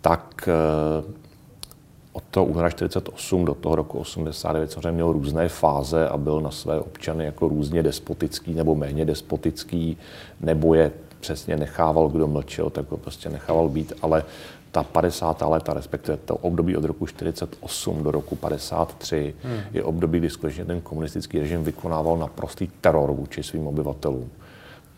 tak 0.00 0.48
eh, 0.48 1.27
od 2.18 2.24
toho 2.30 2.46
února 2.46 2.70
48 2.70 3.44
do 3.44 3.54
toho 3.54 3.76
roku 3.76 3.98
89 3.98 4.72
samozřejmě 4.72 4.92
měl 4.92 5.12
různé 5.12 5.48
fáze 5.48 6.08
a 6.08 6.16
byl 6.16 6.40
na 6.40 6.50
své 6.50 6.80
občany 6.80 7.24
jako 7.24 7.48
různě 7.48 7.82
despotický 7.82 8.54
nebo 8.54 8.74
méně 8.74 9.04
despotický, 9.04 9.96
nebo 10.40 10.74
je 10.74 10.90
přesně 11.20 11.56
nechával, 11.56 12.08
kdo 12.08 12.28
mlčel, 12.28 12.70
tak 12.70 12.90
ho 12.90 12.96
prostě 12.96 13.28
nechával 13.28 13.68
být, 13.68 13.92
ale 14.02 14.24
ta 14.72 14.82
50. 14.82 15.42
léta, 15.46 15.74
respektive 15.74 16.16
to 16.16 16.36
období 16.36 16.76
od 16.76 16.84
roku 16.84 17.06
48 17.06 18.02
do 18.02 18.10
roku 18.10 18.36
53, 18.36 19.34
hmm. 19.42 19.60
je 19.72 19.82
období, 19.84 20.18
kdy 20.18 20.30
skutečně 20.30 20.64
ten 20.64 20.80
komunistický 20.80 21.38
režim 21.38 21.64
vykonával 21.64 22.18
naprostý 22.18 22.68
teror 22.80 23.12
vůči 23.12 23.42
svým 23.42 23.66
obyvatelům. 23.66 24.30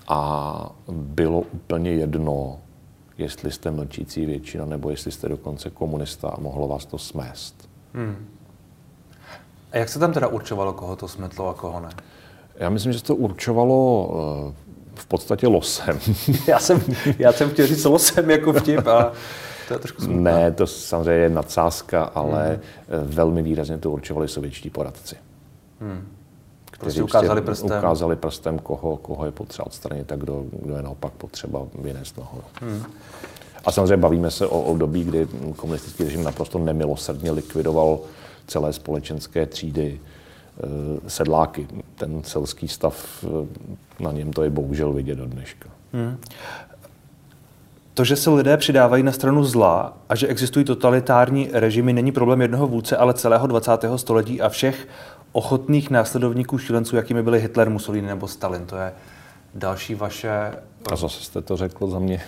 A 0.08 0.72
bylo 0.92 1.40
úplně 1.52 1.90
jedno, 1.90 2.58
jestli 3.20 3.52
jste 3.52 3.70
mlčící 3.70 4.26
většina, 4.26 4.64
nebo 4.64 4.90
jestli 4.90 5.12
jste 5.12 5.28
dokonce 5.28 5.70
komunista 5.70 6.28
a 6.28 6.40
mohlo 6.40 6.68
vás 6.68 6.86
to 6.86 6.98
smést. 6.98 7.68
Hmm. 7.94 8.28
A 9.72 9.78
jak 9.78 9.88
se 9.88 9.98
tam 9.98 10.12
teda 10.12 10.28
určovalo, 10.28 10.72
koho 10.72 10.96
to 10.96 11.08
smetlo 11.08 11.48
a 11.48 11.54
koho 11.54 11.80
ne? 11.80 11.88
Já 12.56 12.70
myslím, 12.70 12.92
že 12.92 12.98
se 12.98 13.04
to 13.04 13.16
určovalo 13.16 14.10
eh, 14.48 14.54
v 14.94 15.06
podstatě 15.06 15.46
losem. 15.46 15.98
já, 16.48 16.58
jsem, 16.58 16.80
já 17.18 17.32
jsem 17.32 17.50
chtěl 17.50 17.66
říct 17.66 17.84
losem 17.84 18.30
jako 18.30 18.52
vtip 18.52 18.86
a 18.86 19.12
to 19.68 19.74
je 19.74 19.78
trošku 19.78 20.02
smutné. 20.02 20.34
Ne, 20.34 20.50
to 20.50 20.66
samozřejmě 20.66 21.22
je 21.22 21.30
nadsázka, 21.30 22.04
ale 22.04 22.48
hmm. 22.88 23.06
velmi 23.06 23.42
výrazně 23.42 23.78
to 23.78 23.90
určovali 23.90 24.28
sovětští 24.28 24.70
poradci. 24.70 25.16
Hmm 25.80 26.19
prostě 26.80 27.02
ukázali 27.02 27.42
prstem. 27.42 27.78
ukázali 27.78 28.16
prstem, 28.16 28.58
koho, 28.58 28.96
koho 28.96 29.24
je 29.24 29.32
potřeba 29.32 29.66
odstranit 29.66 30.12
a 30.12 30.16
kdo, 30.16 30.44
kdo 30.62 30.76
je 30.76 30.82
naopak 30.82 31.12
potřeba 31.12 31.66
vynést 31.78 32.18
nahoru. 32.18 32.44
Hmm. 32.60 32.82
A 33.64 33.72
samozřejmě 33.72 33.96
bavíme 33.96 34.30
se 34.30 34.46
o 34.46 34.60
období, 34.60 35.04
kdy 35.04 35.28
komunistický 35.56 36.04
režim 36.04 36.24
naprosto 36.24 36.58
nemilosrdně 36.58 37.30
likvidoval 37.30 37.98
celé 38.46 38.72
společenské 38.72 39.46
třídy, 39.46 40.00
eh, 40.00 41.10
sedláky. 41.10 41.66
Ten 41.94 42.22
selský 42.24 42.68
stav, 42.68 43.24
eh, 43.24 44.02
na 44.02 44.12
něm 44.12 44.32
to 44.32 44.42
je 44.42 44.50
bohužel 44.50 44.92
vidět 44.92 45.14
do 45.14 45.26
dneška. 45.26 45.68
Hmm. 45.92 46.16
To, 47.94 48.04
že 48.04 48.16
se 48.16 48.30
lidé 48.30 48.56
přidávají 48.56 49.02
na 49.02 49.12
stranu 49.12 49.44
zla 49.44 49.96
a 50.08 50.14
že 50.14 50.26
existují 50.26 50.64
totalitární 50.64 51.48
režimy, 51.52 51.92
není 51.92 52.12
problém 52.12 52.40
jednoho 52.40 52.66
vůdce, 52.66 52.96
ale 52.96 53.14
celého 53.14 53.46
20. 53.46 53.98
století 53.98 54.40
a 54.40 54.48
všech 54.48 54.88
ochotných 55.32 55.90
následovníků 55.90 56.58
šílenců, 56.58 56.96
jakými 56.96 57.22
byli 57.22 57.40
Hitler, 57.40 57.70
Mussolini 57.70 58.06
nebo 58.08 58.28
Stalin. 58.28 58.66
To 58.66 58.76
je 58.76 58.92
další 59.54 59.94
vaše... 59.94 60.52
A 60.92 60.96
zase 60.96 61.24
jste 61.24 61.42
to 61.42 61.56
řekl 61.56 61.86
za 61.86 61.98
mě. 61.98 62.22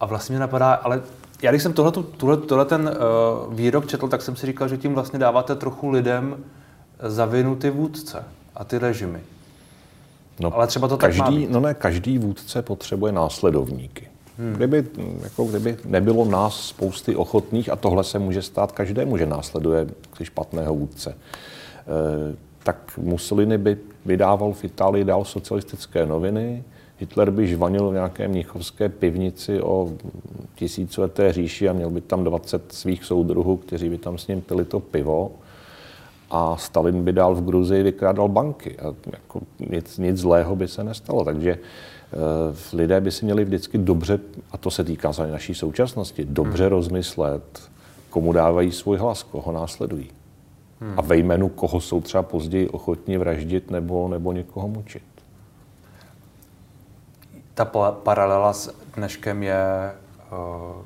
A 0.00 0.06
vlastně 0.06 0.32
mě 0.32 0.40
napadá, 0.40 0.74
ale 0.74 1.02
já 1.42 1.50
když 1.50 1.62
jsem 1.62 1.72
tohle, 1.72 1.92
tohle, 2.16 2.36
tohle 2.36 2.64
ten 2.64 2.90
uh, 3.48 3.54
výrok 3.54 3.86
četl, 3.86 4.08
tak 4.08 4.22
jsem 4.22 4.36
si 4.36 4.46
říkal, 4.46 4.68
že 4.68 4.76
tím 4.76 4.94
vlastně 4.94 5.18
dáváte 5.18 5.54
trochu 5.54 5.90
lidem 5.90 6.44
za 7.02 7.24
vinu 7.24 7.56
ty 7.56 7.70
vůdce 7.70 8.24
a 8.54 8.64
ty 8.64 8.78
režimy. 8.78 9.20
No, 10.40 10.54
ale 10.54 10.66
třeba 10.66 10.88
to 10.88 10.96
každý, 10.96 11.18
tak 11.18 11.30
má 11.30 11.36
být. 11.36 11.50
No 11.50 11.60
ne, 11.60 11.74
každý 11.74 12.18
vůdce 12.18 12.62
potřebuje 12.62 13.12
následovníky. 13.12 14.08
Hmm. 14.38 14.52
Kdyby, 14.52 14.84
jako 15.22 15.44
kdyby 15.44 15.76
nebylo 15.84 16.24
nás 16.24 16.60
spousty 16.60 17.16
ochotných, 17.16 17.70
a 17.70 17.76
tohle 17.76 18.04
se 18.04 18.18
může 18.18 18.42
stát 18.42 18.72
každému, 18.72 19.16
že 19.16 19.26
následuje 19.26 19.86
špatného 20.22 20.74
vůdce, 20.74 21.14
tak 22.62 22.98
Mussolini 22.98 23.58
by 23.58 23.78
vydával 24.06 24.52
v 24.52 24.64
Itálii 24.64 25.04
dál 25.04 25.24
socialistické 25.24 26.06
noviny, 26.06 26.64
Hitler 27.02 27.30
by 27.30 27.46
žvanil 27.46 27.90
v 27.90 27.92
nějaké 27.92 28.28
mnichovské 28.28 28.88
pivnici 28.88 29.62
o 29.62 29.92
tisícileté 30.54 31.32
říši 31.32 31.68
a 31.68 31.72
měl 31.72 31.90
by 31.90 32.00
tam 32.00 32.24
20 32.24 32.72
svých 32.72 33.04
soudruhů, 33.04 33.56
kteří 33.56 33.88
by 33.88 33.98
tam 33.98 34.18
s 34.18 34.26
ním 34.26 34.40
pili 34.40 34.64
to 34.64 34.80
pivo. 34.80 35.32
A 36.30 36.56
Stalin 36.56 37.04
by 37.04 37.12
dál 37.12 37.34
v 37.34 37.44
Gruzii 37.44 37.82
vykrádal 37.82 38.28
banky. 38.28 38.78
A 38.78 38.94
jako 39.12 39.40
nic, 39.70 39.98
nic 39.98 40.16
zlého 40.16 40.56
by 40.56 40.68
se 40.68 40.84
nestalo. 40.84 41.24
Takže 41.24 41.50
e, 41.50 41.58
lidé 42.76 43.00
by 43.00 43.10
si 43.10 43.24
měli 43.24 43.44
vždycky 43.44 43.78
dobře, 43.78 44.20
a 44.50 44.56
to 44.58 44.70
se 44.70 44.84
týká 44.84 45.12
za 45.12 45.26
naší 45.26 45.54
současnosti, 45.54 46.24
dobře 46.24 46.64
hmm. 46.64 46.70
rozmyslet, 46.70 47.62
komu 48.10 48.32
dávají 48.32 48.72
svůj 48.72 48.98
hlas, 48.98 49.22
koho 49.22 49.52
následují. 49.52 50.10
Hmm. 50.82 50.98
A 50.98 51.02
ve 51.02 51.16
jménu 51.16 51.48
koho 51.48 51.80
jsou 51.80 52.00
třeba 52.00 52.22
později 52.22 52.68
ochotní 52.68 53.16
vraždit 53.16 53.70
nebo, 53.70 54.08
nebo 54.08 54.32
někoho 54.32 54.68
mučit. 54.68 55.02
Ta 57.54 57.64
paralela 57.90 58.52
s 58.52 58.74
dneškem 58.96 59.42
je, 59.42 59.92
eh, 60.32 60.82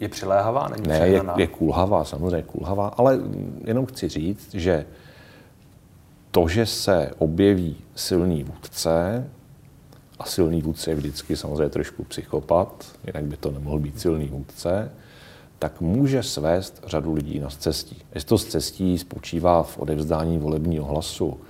je 0.00 0.08
přiléhavá? 0.08 0.68
Není 0.68 0.88
ne, 0.88 1.08
je, 1.08 1.22
je 1.36 1.46
kulhavá, 1.46 2.04
samozřejmě 2.04 2.42
kulhavá, 2.42 2.88
ale 2.88 3.18
jenom 3.64 3.86
chci 3.86 4.08
říct, 4.08 4.54
že 4.54 4.86
to, 6.30 6.48
že 6.48 6.66
se 6.66 7.10
objeví 7.18 7.76
silný 7.94 8.44
vůdce, 8.44 9.26
a 10.18 10.24
silný 10.24 10.62
vůdce 10.62 10.90
je 10.90 10.94
vždycky 10.94 11.36
samozřejmě 11.36 11.68
trošku 11.68 12.04
psychopat, 12.04 12.92
jinak 13.06 13.24
by 13.24 13.36
to 13.36 13.50
nemohl 13.50 13.78
být 13.78 14.00
silný 14.00 14.28
vůdce, 14.28 14.90
tak 15.58 15.80
může 15.80 16.22
svést 16.22 16.82
řadu 16.86 17.14
lidí 17.14 17.38
na 17.38 17.48
cestí. 17.50 17.96
Jestli 18.14 18.28
to 18.28 18.38
z 18.38 18.44
cestí 18.44 18.98
spočívá 18.98 19.62
v 19.62 19.78
odevzdání 19.78 20.38
volebního 20.38 20.84
hlasu, 20.84 21.40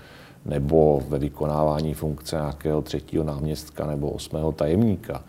nebo 0.45 1.03
ve 1.09 1.19
vykonávání 1.19 1.95
funkce 1.95 2.37
nějakého 2.37 2.83
třetího 2.83 3.25
náměstka 3.25 3.87
nebo 3.87 4.11
osmého 4.11 4.53
tajemníka, 4.53 5.25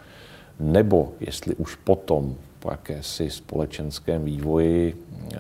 nebo 0.60 1.12
jestli 1.20 1.56
už 1.56 1.76
potom 1.76 2.36
po 2.60 2.72
jakési 2.72 3.30
společenském 3.30 4.26
vývoji 4.26 5.06
e, 5.34 5.38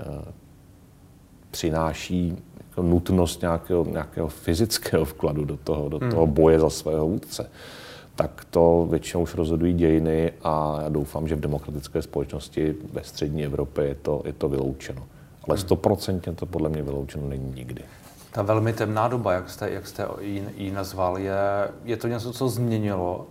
přináší 1.51 2.37
jako 2.69 2.81
nutnost 2.81 3.41
nějakého, 3.41 3.85
nějakého 3.85 4.27
fyzického 4.27 5.05
vkladu 5.05 5.45
do 5.45 5.57
toho, 5.57 5.89
do 5.89 5.99
toho 5.99 6.25
hmm. 6.25 6.33
boje 6.33 6.59
za 6.59 6.69
svého 6.69 7.07
vůdce, 7.07 7.49
tak 8.19 8.45
to 8.49 8.87
většinou 8.89 9.23
už 9.23 9.35
rozhodují 9.35 9.73
dějiny 9.73 10.33
a 10.43 10.79
já 10.81 10.89
doufám, 10.89 11.27
že 11.27 11.35
v 11.35 11.39
demokratické 11.39 12.01
společnosti 12.01 12.75
ve 12.93 13.03
střední 13.03 13.45
Evropě 13.45 13.85
je 13.85 13.95
to, 13.95 14.21
je 14.25 14.33
to 14.33 14.49
vyloučeno. 14.49 15.01
Ale 15.47 15.55
hmm. 15.55 15.61
stoprocentně 15.61 16.33
to 16.33 16.45
podle 16.45 16.69
mě 16.69 16.83
vyloučeno 16.83 17.27
není 17.27 17.53
nikdy. 17.55 17.83
Ta 18.31 18.41
velmi 18.41 18.73
temná 18.73 19.07
doba, 19.07 19.33
jak 19.33 19.49
jste, 19.49 19.69
jak 19.69 19.87
jste 19.87 20.07
ji, 20.21 20.49
ji 20.57 20.71
nazval, 20.71 21.17
je, 21.17 21.35
je 21.83 21.97
to 21.97 22.07
něco, 22.07 22.33
co 22.33 22.49
změnilo 22.49 23.27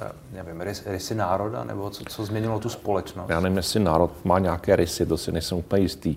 eh, 0.00 0.12
nevím, 0.32 0.60
rys, 0.60 0.82
rysy 0.86 1.14
národa, 1.14 1.64
nebo 1.64 1.90
co, 1.90 2.04
co 2.04 2.24
změnilo 2.24 2.60
tu 2.60 2.68
společnost? 2.68 3.30
Já 3.30 3.40
nevím, 3.40 3.56
jestli 3.56 3.80
národ 3.80 4.24
má 4.24 4.38
nějaké 4.38 4.76
rysy, 4.76 5.06
to 5.06 5.16
si 5.16 5.32
nejsem 5.32 5.58
úplně 5.58 5.82
jistý, 5.82 6.16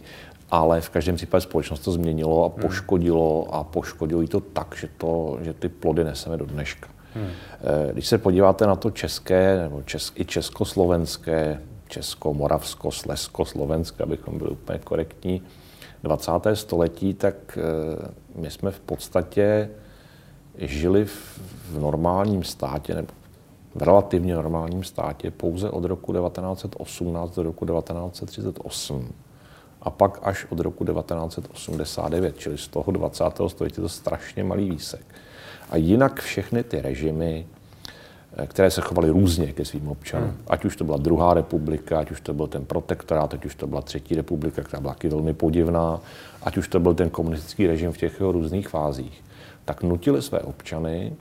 ale 0.51 0.81
v 0.81 0.89
každém 0.89 1.15
případě 1.15 1.41
společnost 1.41 1.79
to 1.79 1.91
změnilo 1.91 2.45
a 2.45 2.47
hmm. 2.47 2.61
poškodilo 2.61 3.55
a 3.55 3.63
poškodilo 3.63 4.21
jí 4.21 4.27
to 4.27 4.39
tak, 4.39 4.75
že, 4.79 4.89
to, 4.97 5.37
že 5.41 5.53
ty 5.53 5.69
plody 5.69 6.03
neseme 6.03 6.37
do 6.37 6.45
dneška. 6.45 6.93
Hmm. 7.15 7.27
Když 7.93 8.07
se 8.07 8.17
podíváte 8.17 8.67
na 8.67 8.75
to 8.75 8.91
české, 8.91 9.57
nebo 9.57 9.83
česk, 9.83 10.19
i 10.19 10.25
československé, 10.25 11.61
česko, 11.87 12.33
moravsko, 12.33 12.91
slesko, 12.91 13.45
slovenské, 13.45 14.03
abychom 14.03 14.37
byli 14.37 14.49
úplně 14.49 14.79
korektní, 14.79 15.41
20. 16.03 16.31
století, 16.53 17.13
tak 17.13 17.57
eh, 17.57 17.61
my 18.35 18.51
jsme 18.51 18.71
v 18.71 18.79
podstatě 18.79 19.69
žili 20.57 21.05
v, 21.05 21.39
v 21.71 21.79
normálním 21.79 22.43
státě, 22.43 22.95
nebo 22.95 23.13
v 23.75 23.83
relativně 23.83 24.35
normálním 24.35 24.83
státě 24.83 25.31
pouze 25.31 25.69
od 25.69 25.85
roku 25.85 26.13
1918 26.13 27.35
do 27.35 27.43
roku 27.43 27.65
1938 27.65 29.13
a 29.81 29.89
pak 29.89 30.19
až 30.21 30.45
od 30.49 30.59
roku 30.59 30.85
1989, 30.85 32.37
čili 32.37 32.57
z 32.57 32.67
toho 32.67 32.91
20. 32.91 33.23
století 33.47 33.81
to 33.81 33.89
strašně 33.89 34.43
malý 34.43 34.69
výsek. 34.69 35.05
A 35.73 35.77
jinak 35.77 36.21
všechny 36.21 36.63
ty 36.63 36.81
režimy, 36.81 37.45
eh, 38.37 38.47
které 38.47 38.71
se 38.71 38.81
chovaly 38.81 39.09
různě 39.09 39.53
ke 39.53 39.65
svým 39.65 39.87
občanům. 39.87 40.29
Hmm. 40.29 40.37
Ať 40.47 40.65
už 40.65 40.75
to 40.75 40.83
byla 40.83 40.97
druhá 40.97 41.33
republika, 41.33 41.99
ať 41.99 42.11
už 42.11 42.21
to 42.21 42.33
byl 42.33 42.47
ten 42.47 42.65
protektorát, 42.65 43.33
ať 43.33 43.45
už 43.45 43.55
to 43.55 43.67
byla 43.67 43.81
třetí 43.81 44.15
republika, 44.15 44.63
která 44.63 44.81
byla 44.81 44.93
taky 44.93 45.09
velmi 45.09 45.33
podivná, 45.33 46.01
ať 46.41 46.57
už 46.57 46.67
to 46.67 46.79
byl 46.79 46.93
ten 46.93 47.09
komunistický 47.09 47.67
režim 47.67 47.91
v 47.91 47.97
těch 47.97 48.19
jeho 48.19 48.31
různých 48.31 48.69
fázích, 48.69 49.23
tak 49.65 49.83
nutili 49.83 50.21
své 50.21 50.39
občany, 50.39 51.13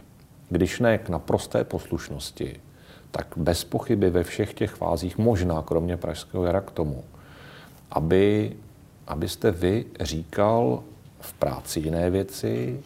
když 0.48 0.80
ne 0.80 0.98
k 0.98 1.08
naprosté 1.08 1.64
poslušnosti, 1.64 2.60
tak 3.10 3.26
bez 3.36 3.64
pochyby 3.64 4.10
ve 4.10 4.24
všech 4.24 4.54
těch 4.54 4.70
fázích, 4.70 5.18
možná 5.18 5.62
kromě 5.62 5.96
Pražského 5.96 6.44
jara 6.44 6.60
k 6.60 6.70
tomu, 6.70 7.04
aby, 7.90 8.52
abyste 9.06 9.50
vy 9.50 9.84
říkal 10.00 10.82
v 11.20 11.32
práci 11.32 11.80
jiné 11.80 12.10
věci, 12.10 12.80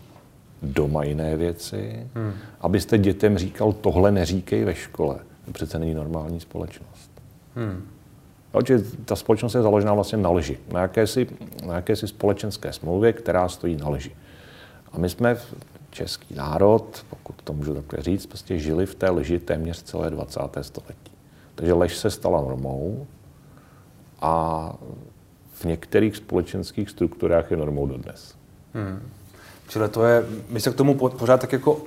doma 0.73 1.05
jiné 1.05 1.37
věci, 1.37 2.09
hmm. 2.15 2.33
abyste 2.61 2.99
dětem 2.99 3.39
říkal, 3.39 3.73
tohle 3.73 4.13
neříkej 4.13 4.65
ve 4.65 4.75
škole. 4.75 5.19
To 5.45 5.53
přece 5.53 5.79
není 5.79 5.95
normální 5.95 6.41
společnost. 6.41 7.11
Hmm. 7.55 7.89
Takže 8.53 8.79
ta 9.05 9.17
společnost 9.17 9.55
je 9.55 9.63
založená 9.63 9.95
vlastně 9.95 10.19
na 10.19 10.31
lži, 10.31 10.59
na 10.73 10.81
jakési, 10.81 11.27
na 11.67 11.75
jakési 11.75 12.09
společenské 12.09 12.73
smlouvě, 12.73 13.13
která 13.13 13.49
stojí 13.49 13.77
na 13.77 13.89
lži. 13.89 14.11
A 14.93 14.99
my 14.99 15.09
jsme, 15.09 15.37
český 15.91 16.35
národ, 16.35 17.05
pokud 17.11 17.43
to 17.45 17.53
můžu 17.53 17.75
takhle 17.75 18.03
říct, 18.03 18.27
prostě 18.27 18.59
žili 18.59 18.87
v 18.87 18.95
té 18.95 19.11
lži 19.11 19.39
téměř 19.39 19.83
celé 19.83 20.11
20. 20.11 20.41
století. 20.61 21.13
Takže 21.55 21.73
lež 21.73 21.97
se 21.97 22.11
stala 22.11 22.41
normou 22.41 23.07
a 24.21 24.75
v 25.53 25.65
některých 25.65 26.17
společenských 26.17 26.91
strukturách 26.91 27.51
je 27.51 27.57
normou 27.57 27.87
dodnes. 27.87 28.37
Hmm. 28.75 29.03
Čili 29.69 29.89
to 29.89 30.05
je, 30.05 30.25
my 30.49 30.61
se 30.61 30.71
k 30.71 30.75
tomu 30.75 30.95
pořád 30.95 31.41
tak 31.41 31.53
jako 31.53 31.83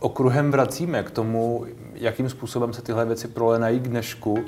okruhem 0.00 0.50
vracíme 0.50 1.02
k 1.02 1.10
tomu, 1.10 1.66
jakým 1.94 2.28
způsobem 2.28 2.72
se 2.72 2.82
tyhle 2.82 3.04
věci 3.04 3.28
prolenají 3.28 3.80
k 3.80 3.88
dnešku. 3.88 4.38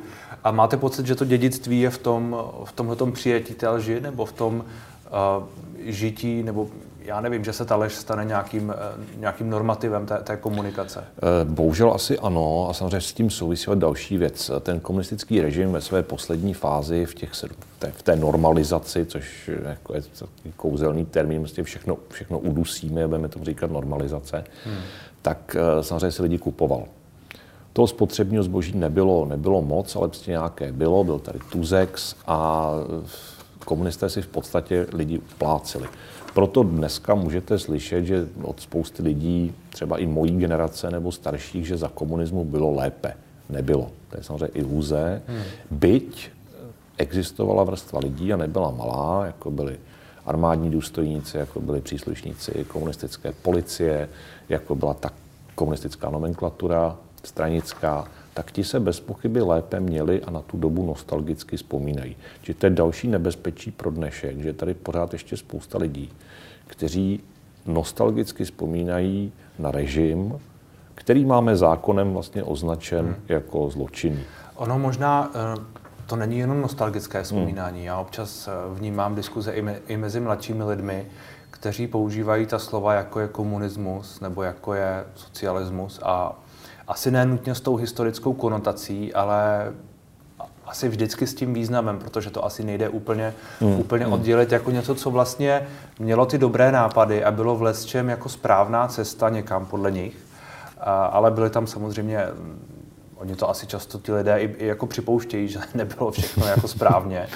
A 0.44 0.50
máte 0.50 0.76
pocit, 0.76 1.06
že 1.06 1.14
to 1.14 1.24
dědictví 1.24 1.80
je 1.80 1.90
v, 1.90 1.98
tom, 1.98 2.36
v 2.64 2.72
tomhle 2.72 2.96
přijetí 3.12 3.54
té 3.54 3.68
lži, 3.68 4.00
nebo 4.00 4.24
v 4.24 4.32
tom 4.32 4.54
uh, 4.54 5.44
žití, 5.84 6.42
nebo 6.42 6.68
já 7.08 7.20
nevím, 7.20 7.44
že 7.44 7.52
se 7.52 7.64
ta 7.64 7.76
lež 7.76 7.94
stane 7.94 8.24
nějakým, 8.24 8.74
eh, 8.76 9.16
nějakým 9.16 9.50
normativem 9.50 10.06
té, 10.06 10.18
té 10.18 10.36
komunikace? 10.36 11.04
Eh, 11.16 11.44
bohužel 11.44 11.92
asi 11.92 12.18
ano 12.18 12.66
a 12.70 12.72
samozřejmě 12.72 13.00
s 13.00 13.12
tím 13.12 13.30
souvisí 13.30 13.70
další 13.74 14.16
věc. 14.16 14.50
Ten 14.60 14.80
komunistický 14.80 15.40
režim 15.40 15.72
ve 15.72 15.80
své 15.80 16.02
poslední 16.02 16.54
fázi 16.54 17.06
v, 17.06 17.14
těch, 17.14 17.32
v, 17.32 17.44
té, 17.78 17.90
v 17.90 18.02
té 18.02 18.16
normalizaci, 18.16 19.06
což 19.06 19.50
jako 19.68 19.94
je 19.94 20.02
kouzelný 20.56 21.06
termín, 21.06 21.38
vlastně 21.38 21.64
všechno, 21.64 21.96
všechno 22.08 22.38
udusíme, 22.38 23.08
budeme 23.08 23.28
to 23.28 23.44
říkat 23.44 23.70
normalizace, 23.70 24.44
hmm. 24.64 24.78
tak 25.22 25.56
eh, 25.58 25.82
samozřejmě 25.82 26.10
si 26.10 26.22
lidi 26.22 26.38
kupoval. 26.38 26.84
Toho 27.72 27.86
spotřebního 27.86 28.42
zboží 28.42 28.78
nebylo, 28.78 29.26
nebylo 29.26 29.62
moc, 29.62 29.96
ale 29.96 30.08
prostě 30.08 30.30
nějaké 30.30 30.72
bylo, 30.72 31.04
byl 31.04 31.18
tady 31.18 31.38
Tuzex 31.50 32.16
a 32.26 32.70
komunisté 33.64 34.10
si 34.10 34.22
v 34.22 34.26
podstatě 34.26 34.86
lidi 34.92 35.18
upláceli. 35.18 35.88
Proto 36.38 36.62
dneska 36.62 37.14
můžete 37.14 37.58
slyšet, 37.58 38.04
že 38.04 38.28
od 38.42 38.60
spousty 38.60 39.02
lidí, 39.02 39.54
třeba 39.70 39.98
i 39.98 40.06
mojí 40.06 40.38
generace 40.38 40.90
nebo 40.90 41.12
starších, 41.12 41.66
že 41.66 41.76
za 41.76 41.88
komunismu 41.88 42.44
bylo 42.44 42.74
lépe. 42.74 43.14
Nebylo. 43.50 43.90
To 44.10 44.16
je 44.16 44.22
samozřejmě 44.22 44.46
iluze. 44.46 45.22
Hmm. 45.26 45.42
Byť 45.70 46.30
existovala 46.98 47.64
vrstva 47.64 48.00
lidí 48.00 48.32
a 48.32 48.36
nebyla 48.36 48.70
malá, 48.70 49.26
jako 49.26 49.50
byli 49.50 49.78
armádní 50.26 50.70
důstojníci, 50.70 51.36
jako 51.36 51.60
byli 51.60 51.80
příslušníci 51.80 52.64
komunistické 52.68 53.32
policie, 53.32 54.08
jako 54.48 54.74
byla 54.74 54.94
ta 54.94 55.10
komunistická 55.54 56.10
nomenklatura 56.10 56.96
stranická, 57.24 58.08
tak 58.38 58.52
ti 58.52 58.64
se 58.64 58.80
bez 58.80 59.00
pochyby 59.00 59.40
lépe 59.40 59.80
měli 59.80 60.22
a 60.22 60.30
na 60.30 60.42
tu 60.42 60.56
dobu 60.56 60.86
nostalgicky 60.86 61.56
vzpomínají. 61.56 62.16
Či 62.42 62.54
to 62.54 62.66
je 62.66 62.70
další 62.70 63.08
nebezpečí 63.08 63.70
pro 63.70 63.90
dnešek, 63.90 64.42
že 64.42 64.52
tady 64.52 64.74
pořád 64.74 65.12
ještě 65.12 65.36
spousta 65.36 65.78
lidí, 65.78 66.12
kteří 66.66 67.20
nostalgicky 67.66 68.44
vzpomínají 68.44 69.32
na 69.58 69.70
režim, 69.70 70.38
který 70.94 71.24
máme 71.24 71.56
zákonem 71.56 72.12
vlastně 72.12 72.44
označen 72.44 73.06
hmm. 73.06 73.14
jako 73.28 73.70
zločinný. 73.70 74.22
Ono 74.56 74.78
možná 74.78 75.30
eh, 75.34 75.60
to 76.06 76.16
není 76.16 76.38
jenom 76.38 76.60
nostalgické 76.60 77.22
vzpomínání. 77.22 77.78
Hmm. 77.78 77.86
Já 77.86 77.98
občas 77.98 78.48
eh, 78.48 78.50
vnímám 78.74 79.14
diskuze 79.14 79.52
i, 79.52 79.62
me, 79.62 79.78
i 79.88 79.96
mezi 79.96 80.20
mladšími 80.20 80.64
lidmi, 80.64 81.06
kteří 81.50 81.86
používají 81.86 82.46
ta 82.46 82.58
slova, 82.58 82.94
jako 82.94 83.20
je 83.20 83.28
komunismus 83.28 84.20
nebo 84.20 84.42
jako 84.42 84.74
je 84.74 85.04
socialismus 85.14 86.00
a 86.02 86.38
asi 86.88 87.10
ne 87.10 87.26
nutně 87.26 87.54
s 87.54 87.60
tou 87.60 87.76
historickou 87.76 88.32
konotací, 88.32 89.14
ale 89.14 89.72
asi 90.66 90.88
vždycky 90.88 91.26
s 91.26 91.34
tím 91.34 91.54
významem, 91.54 91.98
protože 91.98 92.30
to 92.30 92.44
asi 92.44 92.64
nejde 92.64 92.88
úplně, 92.88 93.34
mm. 93.60 93.80
úplně 93.80 94.06
mm. 94.06 94.12
oddělit 94.12 94.52
jako 94.52 94.70
něco, 94.70 94.94
co 94.94 95.10
vlastně 95.10 95.66
mělo 95.98 96.26
ty 96.26 96.38
dobré 96.38 96.72
nápady 96.72 97.24
a 97.24 97.30
bylo 97.30 97.56
v 97.56 97.62
lesčem 97.62 98.08
jako 98.08 98.28
správná 98.28 98.88
cesta 98.88 99.28
někam 99.28 99.66
podle 99.66 99.90
nich, 99.90 100.16
a, 100.80 101.06
ale 101.06 101.30
byly 101.30 101.50
tam 101.50 101.66
samozřejmě 101.66 102.26
Oni 103.18 103.36
to 103.36 103.50
asi 103.50 103.66
často 103.66 103.98
ti 103.98 104.12
lidé 104.12 104.38
i, 104.38 104.44
i 104.44 104.66
jako 104.66 104.86
připouštějí, 104.86 105.48
že 105.48 105.58
nebylo 105.74 106.10
všechno 106.10 106.46
jako 106.46 106.68
správně 106.68 107.28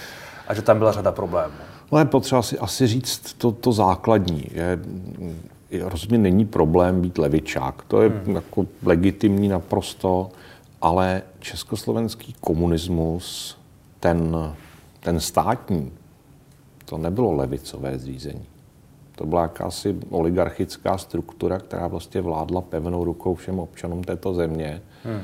a 0.48 0.54
že 0.54 0.62
tam 0.62 0.78
byla 0.78 0.92
řada 0.92 1.12
problémů. 1.12 1.54
No 1.92 1.98
je 1.98 2.04
potřeba 2.04 2.42
si 2.42 2.58
asi 2.58 2.86
říct 2.86 3.32
to, 3.38 3.52
to 3.52 3.72
základní. 3.72 4.44
Je, 4.50 4.78
rozhodně 5.80 6.18
není 6.18 6.44
problém 6.44 7.00
být 7.00 7.18
levičák. 7.18 7.84
To 7.88 8.02
je 8.02 8.08
hmm. 8.08 8.34
jako 8.34 8.66
legitimní 8.82 9.48
naprosto, 9.48 10.30
ale 10.82 11.22
československý 11.40 12.34
komunismus, 12.40 13.58
ten, 14.00 14.36
ten 15.00 15.20
státní, 15.20 15.92
to 16.84 16.98
nebylo 16.98 17.32
levicové 17.32 17.98
zřízení. 17.98 18.46
To 19.14 19.26
byla 19.26 19.42
jakási 19.42 19.96
oligarchická 20.10 20.98
struktura, 20.98 21.58
která 21.58 21.88
prostě 21.88 22.20
vládla 22.20 22.60
pevnou 22.60 23.04
rukou 23.04 23.34
všem 23.34 23.58
občanům 23.58 24.04
této 24.04 24.34
země 24.34 24.82
hmm. 25.04 25.20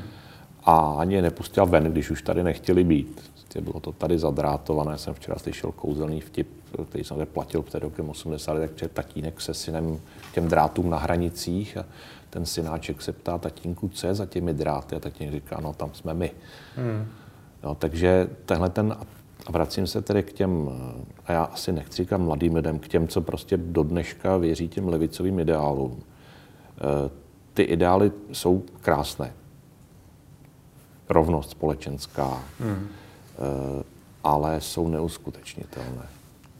a 0.63 0.95
ani 0.97 1.15
je 1.15 1.21
nepustila 1.21 1.65
ven, 1.65 1.83
když 1.83 2.11
už 2.11 2.21
tady 2.21 2.43
nechtěli 2.43 2.83
být. 2.83 3.28
Prostě 3.49 3.71
bylo 3.71 3.79
to 3.79 3.91
tady 3.91 4.19
zadrátované. 4.19 4.97
Jsem 4.97 5.13
včera 5.13 5.39
slyšel 5.39 5.71
kouzelný 5.71 6.21
vtip, 6.21 6.47
který 6.89 7.03
jsem 7.03 7.27
platil 7.33 7.61
před 7.61 7.83
rokem 7.83 8.09
80, 8.09 8.59
tak 8.59 8.71
před 8.71 8.91
tatínek 8.91 9.41
se 9.41 9.53
synem 9.53 9.99
těm 10.33 10.47
drátům 10.47 10.89
na 10.89 10.97
hranicích 10.97 11.77
a 11.77 11.85
ten 12.29 12.45
synáček 12.45 13.01
se 13.01 13.13
ptá 13.13 13.37
tatínku, 13.37 13.89
co 13.89 14.07
je 14.07 14.15
za 14.15 14.25
těmi 14.25 14.53
dráty 14.53 14.95
a 14.95 14.99
tatínek 14.99 15.33
říká, 15.33 15.59
no 15.61 15.73
tam 15.73 15.89
jsme 15.93 16.13
my. 16.13 16.31
Hmm. 16.75 17.07
No, 17.63 17.75
takže 17.75 18.29
tenhle 18.45 18.69
ten, 18.69 18.95
a 19.47 19.51
vracím 19.51 19.87
se 19.87 20.01
tedy 20.01 20.23
k 20.23 20.33
těm, 20.33 20.69
a 21.25 21.31
já 21.31 21.43
asi 21.43 21.71
nechci 21.71 22.03
říkat 22.03 22.17
mladým 22.17 22.55
lidem, 22.55 22.79
k 22.79 22.87
těm, 22.87 23.07
co 23.07 23.21
prostě 23.21 23.57
do 23.57 23.83
dneška 23.83 24.37
věří 24.37 24.67
těm 24.67 24.87
levicovým 24.87 25.39
ideálům. 25.39 26.03
E, 26.77 27.09
ty 27.53 27.63
ideály 27.63 28.11
jsou 28.31 28.63
krásné. 28.81 29.33
Rovnost 31.09 31.49
společenská, 31.49 32.43
hmm. 32.59 32.87
E, 33.39 33.83
ale 34.23 34.61
jsou 34.61 34.87
neuskutečnitelné. 34.87 36.03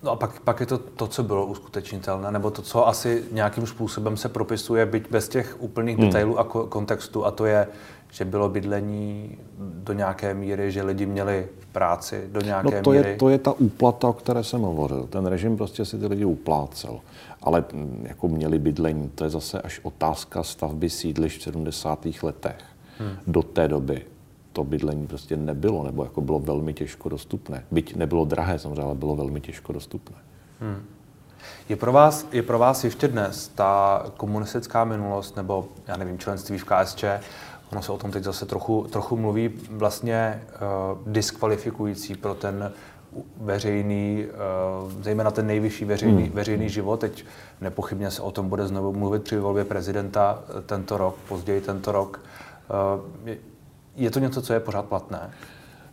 No 0.03 0.11
a 0.11 0.15
pak, 0.15 0.39
pak 0.39 0.59
je 0.59 0.65
to 0.65 0.77
to, 0.77 1.07
co 1.07 1.23
bylo 1.23 1.45
uskutečnitelné, 1.45 2.31
nebo 2.31 2.51
to, 2.51 2.61
co 2.61 2.87
asi 2.87 3.23
nějakým 3.31 3.67
způsobem 3.67 4.17
se 4.17 4.29
propisuje, 4.29 4.85
byť 4.85 5.11
bez 5.11 5.29
těch 5.29 5.55
úplných 5.59 5.97
hmm. 5.97 6.05
detailů 6.05 6.39
a 6.39 6.43
kontextu, 6.43 7.25
a 7.25 7.31
to 7.31 7.45
je, 7.45 7.67
že 8.11 8.25
bylo 8.25 8.49
bydlení 8.49 9.37
do 9.59 9.93
nějaké 9.93 10.33
míry, 10.33 10.71
že 10.71 10.83
lidi 10.83 11.05
měli 11.05 11.47
práci 11.71 12.23
do 12.31 12.41
nějaké 12.41 12.75
no 12.75 12.81
to 12.81 12.91
míry. 12.91 13.09
Je, 13.09 13.17
to 13.17 13.29
je 13.29 13.37
ta 13.37 13.51
úplata, 13.51 14.07
o 14.07 14.13
které 14.13 14.43
jsem 14.43 14.61
hovořil. 14.61 15.07
Ten 15.09 15.25
režim 15.25 15.57
prostě 15.57 15.85
si 15.85 15.97
ty 15.97 16.07
lidi 16.07 16.25
uplácel. 16.25 16.99
Ale 17.41 17.63
mm, 17.73 18.05
jako 18.09 18.27
měli 18.27 18.59
bydlení, 18.59 19.09
to 19.15 19.23
je 19.23 19.29
zase 19.29 19.61
až 19.61 19.79
otázka 19.83 20.43
stavby 20.43 20.89
sídliš 20.89 21.37
v 21.37 21.41
70. 21.41 22.07
letech. 22.23 22.61
Hmm. 22.99 23.17
Do 23.27 23.43
té 23.43 23.67
doby 23.67 24.05
to 24.59 24.63
bydlení 24.63 25.07
prostě 25.07 25.37
nebylo, 25.37 25.83
nebo 25.83 26.03
jako 26.03 26.21
bylo 26.21 26.39
velmi 26.39 26.73
těžko 26.73 27.09
dostupné. 27.09 27.63
Byť 27.71 27.95
nebylo 27.95 28.25
drahé 28.25 28.59
samozřejmě, 28.59 28.81
ale 28.81 28.95
bylo 28.95 29.15
velmi 29.15 29.41
těžko 29.41 29.73
dostupné. 29.73 30.15
Hmm. 30.59 30.83
Je 31.69 31.75
pro, 31.75 31.91
vás, 31.91 32.27
je 32.31 32.43
pro 32.43 32.59
vás 32.59 32.83
ještě 32.83 33.07
dnes 33.07 33.47
ta 33.47 34.03
komunistická 34.17 34.83
minulost, 34.83 35.35
nebo 35.35 35.67
já 35.87 35.97
nevím, 35.97 36.17
členství 36.19 36.57
v 36.57 36.65
KSČ, 36.65 37.03
ono 37.71 37.81
se 37.81 37.91
o 37.91 37.97
tom 37.97 38.11
teď 38.11 38.23
zase 38.23 38.45
trochu, 38.45 38.87
trochu 38.91 39.17
mluví, 39.17 39.49
vlastně 39.69 40.43
uh, 40.43 41.11
diskvalifikující 41.13 42.15
pro 42.15 42.35
ten 42.35 42.71
veřejný, 43.37 44.25
uh, 44.85 44.91
zejména 45.01 45.31
ten 45.31 45.47
nejvyšší 45.47 45.85
veřejný, 45.85 46.23
hmm. 46.23 46.31
veřejný 46.31 46.69
život. 46.69 46.99
Teď 46.99 47.25
nepochybně 47.61 48.11
se 48.11 48.21
o 48.21 48.31
tom 48.31 48.49
bude 48.49 48.67
znovu 48.67 48.93
mluvit 48.93 49.23
při 49.23 49.37
volbě 49.37 49.65
prezidenta 49.65 50.43
tento 50.65 50.97
rok, 50.97 51.15
později 51.27 51.61
tento 51.61 51.91
rok. 51.91 52.19
Je 53.95 54.11
to 54.11 54.19
něco, 54.19 54.41
co 54.41 54.53
je 54.53 54.59
pořád 54.59 54.85
platné? 54.85 55.31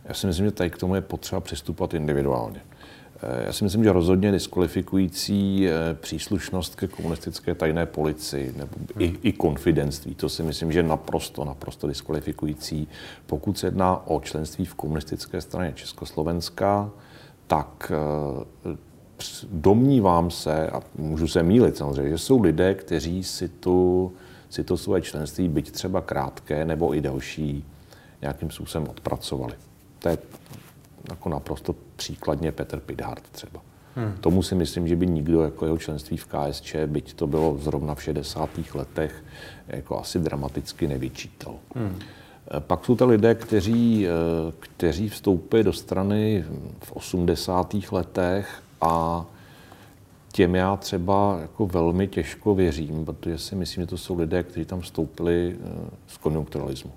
Já 0.05 0.13
si 0.13 0.27
myslím, 0.27 0.45
že 0.45 0.51
tady 0.51 0.69
k 0.69 0.77
tomu 0.77 0.95
je 0.95 1.01
potřeba 1.01 1.41
přistupovat 1.41 1.93
individuálně. 1.93 2.61
Eh, 3.21 3.43
já 3.45 3.53
si 3.53 3.63
myslím, 3.63 3.83
že 3.83 3.91
rozhodně 3.91 4.31
diskvalifikující 4.31 5.67
eh, 5.67 5.93
příslušnost 5.93 6.75
ke 6.75 6.87
komunistické 6.87 7.55
tajné 7.55 7.85
policii 7.85 8.53
nebo 8.57 8.75
i, 8.99 9.15
i 9.23 9.31
konfidenství, 9.33 10.15
to 10.15 10.29
si 10.29 10.43
myslím, 10.43 10.71
že 10.71 10.83
naprosto, 10.83 11.45
naprosto 11.45 11.87
diskvalifikující. 11.87 12.87
Pokud 13.25 13.57
se 13.57 13.67
jedná 13.67 14.07
o 14.07 14.21
členství 14.21 14.65
v 14.65 14.75
komunistické 14.75 15.41
straně 15.41 15.73
Československa, 15.75 16.89
tak 17.47 17.91
eh, 18.65 18.77
domnívám 19.51 20.31
se, 20.31 20.69
a 20.69 20.81
můžu 20.97 21.27
se 21.27 21.43
mílit 21.43 21.77
samozřejmě, 21.77 22.09
že 22.09 22.17
jsou 22.17 22.41
lidé, 22.41 22.73
kteří 22.73 23.23
si, 23.23 23.47
tu, 23.47 24.11
si 24.49 24.63
to 24.63 24.77
své 24.77 25.01
členství, 25.01 25.49
byť 25.49 25.71
třeba 25.71 26.01
krátké 26.01 26.65
nebo 26.65 26.95
i 26.95 27.01
další, 27.01 27.65
nějakým 28.21 28.51
způsobem 28.51 28.87
odpracovali. 28.87 29.53
To 29.99 30.09
je 30.09 30.17
jako 31.09 31.29
naprosto 31.29 31.75
příkladně 31.95 32.51
Petr 32.51 32.79
Pidhart 32.79 33.23
třeba. 33.31 33.61
Hmm. 33.95 34.13
Tomu 34.21 34.43
si 34.43 34.55
myslím, 34.55 34.87
že 34.87 34.95
by 34.95 35.07
nikdo 35.07 35.41
jako 35.41 35.65
jeho 35.65 35.77
členství 35.77 36.17
v 36.17 36.27
KSČ, 36.27 36.75
byť 36.85 37.13
to 37.13 37.27
bylo 37.27 37.57
zrovna 37.57 37.95
v 37.95 38.03
60. 38.03 38.49
letech, 38.73 39.23
jako 39.67 39.99
asi 39.99 40.19
dramaticky 40.19 40.87
nevyčítal. 40.87 41.55
Hmm. 41.75 41.99
Eh, 42.51 42.59
pak 42.59 42.85
jsou 42.85 42.95
to 42.95 43.05
lidé, 43.05 43.35
kteří, 43.35 44.07
eh, 44.07 44.11
kteří 44.59 45.09
vstoupili 45.09 45.63
do 45.63 45.73
strany 45.73 46.45
v 46.83 46.91
80. 46.91 47.91
letech 47.91 48.63
a 48.81 49.25
těm 50.31 50.55
já 50.55 50.77
třeba 50.77 51.37
jako 51.41 51.67
velmi 51.67 52.07
těžko 52.07 52.55
věřím, 52.55 53.05
protože 53.05 53.37
si 53.37 53.55
myslím, 53.55 53.83
že 53.83 53.87
to 53.87 53.97
jsou 53.97 54.19
lidé, 54.19 54.43
kteří 54.43 54.65
tam 54.65 54.81
vstoupili 54.81 55.55
eh, 55.59 55.89
z 56.07 56.17
konjunkturalismu. 56.17 56.91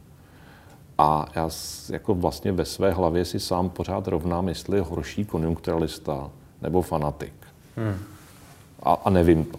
A 1.00 1.26
já 1.34 1.50
jako 1.90 2.14
vlastně 2.14 2.52
ve 2.52 2.64
své 2.64 2.90
hlavě 2.90 3.24
si 3.24 3.40
sám 3.40 3.70
pořád 3.70 4.08
rovnám, 4.08 4.48
jestli 4.48 4.76
je 4.76 4.82
horší 4.82 5.24
konjunkturalista 5.24 6.30
nebo 6.62 6.82
fanatik. 6.82 7.32
Hmm. 7.76 7.94
A, 8.82 8.92
a 8.92 9.10
nevím 9.10 9.44
to. 9.44 9.58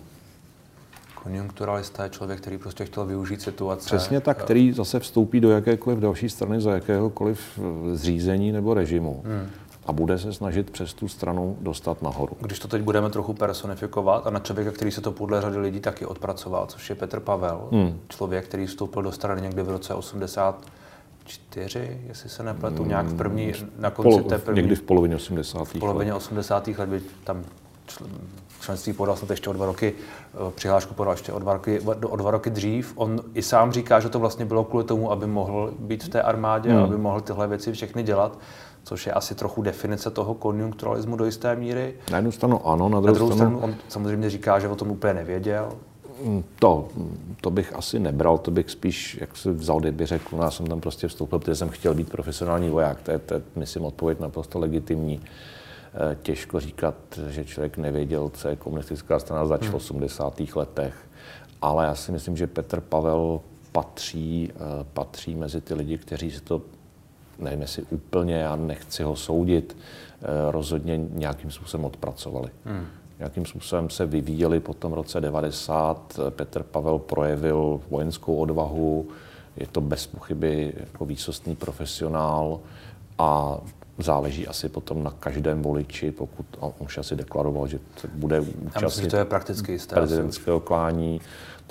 Konjunkturalista 1.23 2.03
je 2.03 2.09
člověk, 2.09 2.41
který 2.41 2.57
prostě 2.57 2.85
chtěl 2.85 3.05
využít 3.05 3.41
situace. 3.41 3.85
Přesně 3.85 4.21
tak, 4.21 4.43
který 4.43 4.73
zase 4.73 4.99
vstoupí 4.99 5.39
do 5.39 5.49
jakékoliv 5.49 5.99
další 5.99 6.29
strany 6.29 6.61
za 6.61 6.73
jakéhokoliv 6.73 7.59
eh, 7.59 7.95
zřízení 7.95 8.51
nebo 8.51 8.73
režimu. 8.73 9.23
Hmm. 9.25 9.49
A 9.85 9.91
bude 9.91 10.19
se 10.19 10.33
snažit 10.33 10.69
přes 10.69 10.93
tu 10.93 11.07
stranu 11.07 11.57
dostat 11.61 12.01
nahoru. 12.01 12.37
Když 12.39 12.59
to 12.59 12.67
teď 12.67 12.81
budeme 12.81 13.09
trochu 13.09 13.33
personifikovat 13.33 14.27
a 14.27 14.29
na 14.29 14.39
člověka, 14.39 14.71
který 14.71 14.91
se 14.91 15.01
to 15.01 15.11
podle 15.11 15.41
řady 15.41 15.57
lidí 15.57 15.79
taky 15.79 16.05
odpracoval, 16.05 16.65
což 16.67 16.89
je 16.89 16.95
Petr 16.95 17.19
Pavel, 17.19 17.67
hmm. 17.71 17.99
člověk, 18.09 18.45
který 18.45 18.65
vstoupil 18.65 19.03
do 19.03 19.11
strany 19.11 19.41
někdy 19.41 19.63
v 19.63 19.69
roce 19.69 19.93
80 19.93 20.65
čtyři, 21.25 22.01
jestli 22.07 22.29
se 22.29 22.43
nepletu, 22.43 22.85
nějak 22.85 23.05
v 23.05 23.17
první, 23.17 23.47
mm, 23.47 23.69
na 23.77 23.89
konci 23.91 24.09
Polo, 24.09 24.29
té 24.29 24.37
první. 24.37 24.61
Někdy 24.61 24.75
v 24.75 24.81
polovině 24.81 25.15
80. 25.15 25.67
V 25.67 25.79
polovině 25.79 26.13
80. 26.13 26.77
let, 26.77 26.89
by 26.89 27.01
tam 27.23 27.43
členství 28.61 28.93
podal 28.93 29.15
snad 29.15 29.29
ještě 29.29 29.49
o 29.49 29.53
dva 29.53 29.65
roky, 29.65 29.93
eh, 30.33 30.51
přihlášku 30.55 30.93
podal 30.93 31.13
ještě 31.13 31.33
o 31.33 31.39
dva, 31.39 31.53
roky, 31.53 31.79
o 32.05 32.15
dva 32.15 32.31
roky 32.31 32.49
dřív. 32.49 32.93
On 32.95 33.21
i 33.33 33.41
sám 33.41 33.71
říká, 33.71 33.99
že 33.99 34.09
to 34.09 34.19
vlastně 34.19 34.45
bylo 34.45 34.63
kvůli 34.63 34.83
tomu, 34.83 35.11
aby 35.11 35.27
mohl 35.27 35.73
být 35.79 36.03
v 36.03 36.09
té 36.09 36.21
armádě, 36.21 36.71
hmm. 36.71 36.83
aby 36.83 36.97
mohl 36.97 37.21
tyhle 37.21 37.47
věci 37.47 37.71
všechny 37.71 38.03
dělat 38.03 38.39
což 38.83 39.07
je 39.07 39.13
asi 39.13 39.35
trochu 39.35 39.61
definice 39.61 40.11
toho 40.11 40.33
konjunkturalismu 40.33 41.15
do 41.15 41.25
jisté 41.25 41.55
míry. 41.55 41.93
Na 42.11 42.17
jednu 42.17 42.31
stranu 42.31 42.67
ano, 42.67 42.89
na 42.89 42.99
druhou, 42.99 43.05
na 43.05 43.11
druhou 43.11 43.31
stranu... 43.31 43.57
stranu 43.57 43.73
on 43.73 43.79
samozřejmě 43.87 44.29
říká, 44.29 44.59
že 44.59 44.67
o 44.67 44.75
tom 44.75 44.91
úplně 44.91 45.13
nevěděl. 45.13 45.71
To, 46.59 46.87
to 47.41 47.51
bych 47.51 47.75
asi 47.75 47.99
nebral, 47.99 48.37
to 48.37 48.51
bych 48.51 48.69
spíš, 48.69 49.17
jak 49.21 49.37
se 49.37 49.51
vzal, 49.51 49.79
kdyby 49.79 50.05
řekl, 50.05 50.37
no 50.37 50.43
já 50.43 50.51
jsem 50.51 50.67
tam 50.67 50.81
prostě 50.81 51.07
vstoupil, 51.07 51.39
protože 51.39 51.55
jsem 51.55 51.69
chtěl 51.69 51.93
být 51.93 52.09
profesionální 52.09 52.69
voják. 52.69 53.01
To 53.01 53.11
je, 53.11 53.19
to 53.19 53.33
je 53.33 53.41
myslím, 53.55 53.85
odpověď 53.85 54.19
naprosto 54.19 54.59
legitimní. 54.59 55.21
Eh, 55.93 56.17
těžko 56.21 56.59
říkat, 56.59 56.95
že 57.29 57.45
člověk 57.45 57.77
nevěděl, 57.77 58.31
co 58.33 58.47
je 58.47 58.55
komunistická 58.55 59.19
strana 59.19 59.45
zač 59.45 59.67
v 59.67 59.73
80. 59.73 60.39
Hmm. 60.39 60.47
letech. 60.55 60.95
Ale 61.61 61.85
já 61.85 61.95
si 61.95 62.11
myslím, 62.11 62.37
že 62.37 62.47
Petr 62.47 62.81
Pavel 62.81 63.41
patří, 63.71 64.51
eh, 64.55 64.59
patří 64.93 65.35
mezi 65.35 65.61
ty 65.61 65.73
lidi, 65.73 65.97
kteří 65.97 66.31
si 66.31 66.41
to, 66.41 66.61
nevím 67.39 67.61
jestli 67.61 67.83
úplně, 67.89 68.35
já 68.35 68.55
nechci 68.55 69.03
ho 69.03 69.15
soudit, 69.15 69.77
eh, 70.21 70.25
rozhodně 70.51 70.97
nějakým 70.97 71.51
způsobem 71.51 71.85
odpracovali. 71.85 72.49
Hmm 72.65 72.85
nějakým 73.21 73.45
způsobem 73.45 73.89
se 73.89 74.05
vyvíjeli 74.05 74.59
po 74.59 74.73
tom 74.73 74.93
roce 74.93 75.21
90. 75.21 76.19
Petr 76.29 76.63
Pavel 76.63 76.99
projevil 76.99 77.81
vojenskou 77.89 78.35
odvahu, 78.35 79.09
je 79.57 79.67
to 79.67 79.81
bez 79.81 80.07
pochyby 80.07 80.73
jako 80.79 81.05
výsostný 81.05 81.55
profesionál 81.55 82.59
a 83.17 83.57
záleží 83.97 84.47
asi 84.47 84.69
potom 84.69 85.03
na 85.03 85.11
každém 85.11 85.61
voliči, 85.61 86.11
pokud 86.11 86.45
on 86.59 86.73
už 86.79 86.97
asi 86.97 87.15
deklaroval, 87.15 87.67
že 87.67 87.79
bude 88.13 88.41
účastnit 88.41 89.09
to 89.09 89.17
je 89.17 89.25
prakticky 89.25 89.71
jisté, 89.71 89.95
prezidentského 89.95 90.59
klání, 90.59 91.21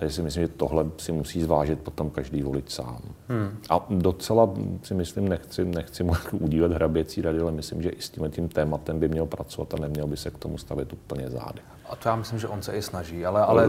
takže 0.01 0.15
si 0.15 0.23
myslím, 0.23 0.43
že 0.43 0.49
tohle 0.49 0.87
si 0.97 1.13
musí 1.13 1.43
zvážit 1.43 1.81
potom 1.81 2.11
každý 2.11 2.43
volič 2.43 2.71
sám. 2.71 2.99
Hmm. 3.29 3.59
A 3.71 3.87
docela 3.91 4.51
si 4.83 4.95
myslím, 4.95 5.29
nechci, 5.29 5.65
nechci 5.65 6.05
mu 6.05 6.13
udílet 6.33 6.73
hraběcí 6.73 7.23
rady, 7.23 7.41
ale 7.41 7.53
myslím, 7.53 7.83
že 7.83 7.89
i 7.89 8.03
s 8.03 8.11
tím, 8.11 8.31
tím 8.31 8.49
tématem 8.49 8.99
by 8.99 9.09
měl 9.09 9.27
pracovat 9.27 9.75
a 9.75 9.77
neměl 9.77 10.07
by 10.07 10.17
se 10.17 10.31
k 10.31 10.39
tomu 10.39 10.59
stavit 10.59 10.93
úplně 10.93 11.31
zády. 11.31 11.61
A 11.91 11.97
to 11.97 12.09
já 12.09 12.17
myslím, 12.17 12.39
že 12.39 12.49
on 12.49 12.63
se 12.63 12.73
i 12.73 12.83
snaží, 12.83 13.27
ale, 13.27 13.43
ale 13.43 13.69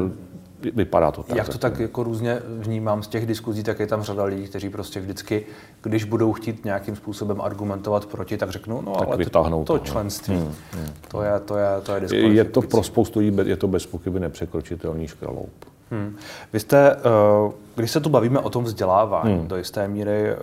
vypadá 0.76 1.12
to 1.12 1.24
tak. 1.24 1.38
Jak 1.38 1.50
to 1.50 1.58
tak 1.58 1.80
jako 1.80 2.04
různě 2.04 2.40
vnímám 2.60 3.04
z 3.04 3.08
těch 3.08 3.26
diskuzí, 3.26 3.64
tak 3.64 3.80
je 3.80 3.88
tam 3.88 4.04
řada 4.04 4.24
lidí, 4.24 4.48
kteří 4.48 4.70
prostě 4.70 5.00
vždycky, 5.00 5.46
když 5.82 6.04
budou 6.04 6.34
chtít 6.34 6.66
nějakým 6.66 6.96
způsobem 6.96 7.42
argumentovat 7.42 8.06
proti, 8.06 8.38
tak 8.38 8.50
řeknou, 8.50 8.82
no 8.82 8.94
tak 8.94 9.08
ale 9.08 9.26
to, 9.26 9.64
to 9.64 9.80
členství, 9.80 10.36
hmm, 10.36 10.54
hmm. 10.74 10.90
to 11.08 11.24
je, 11.24 11.40
to 11.40 11.58
je, 11.58 11.68
to 11.84 11.96
je 11.96 12.34
Je 12.34 12.46
to 12.46 12.62
pro 12.62 12.84
spoustu 12.84 13.20
lidí, 13.20 13.38
je 13.50 13.58
to 13.58 13.68
bez 13.68 13.86
pochyby 13.86 14.20
nepřekročitelný 14.20 15.08
škraloup. 15.08 15.71
Hmm. 15.92 16.18
Vy 16.54 16.60
jste, 16.60 16.92
eh, 16.92 17.52
když 17.76 17.92
se 17.92 18.00
tu 18.00 18.10
bavíme 18.10 18.40
o 18.40 18.50
tom 18.50 18.64
vzdělávání, 18.64 19.38
hmm. 19.38 19.48
do 19.48 19.58
jisté 19.58 19.88
míry 19.88 20.30
eh, 20.30 20.38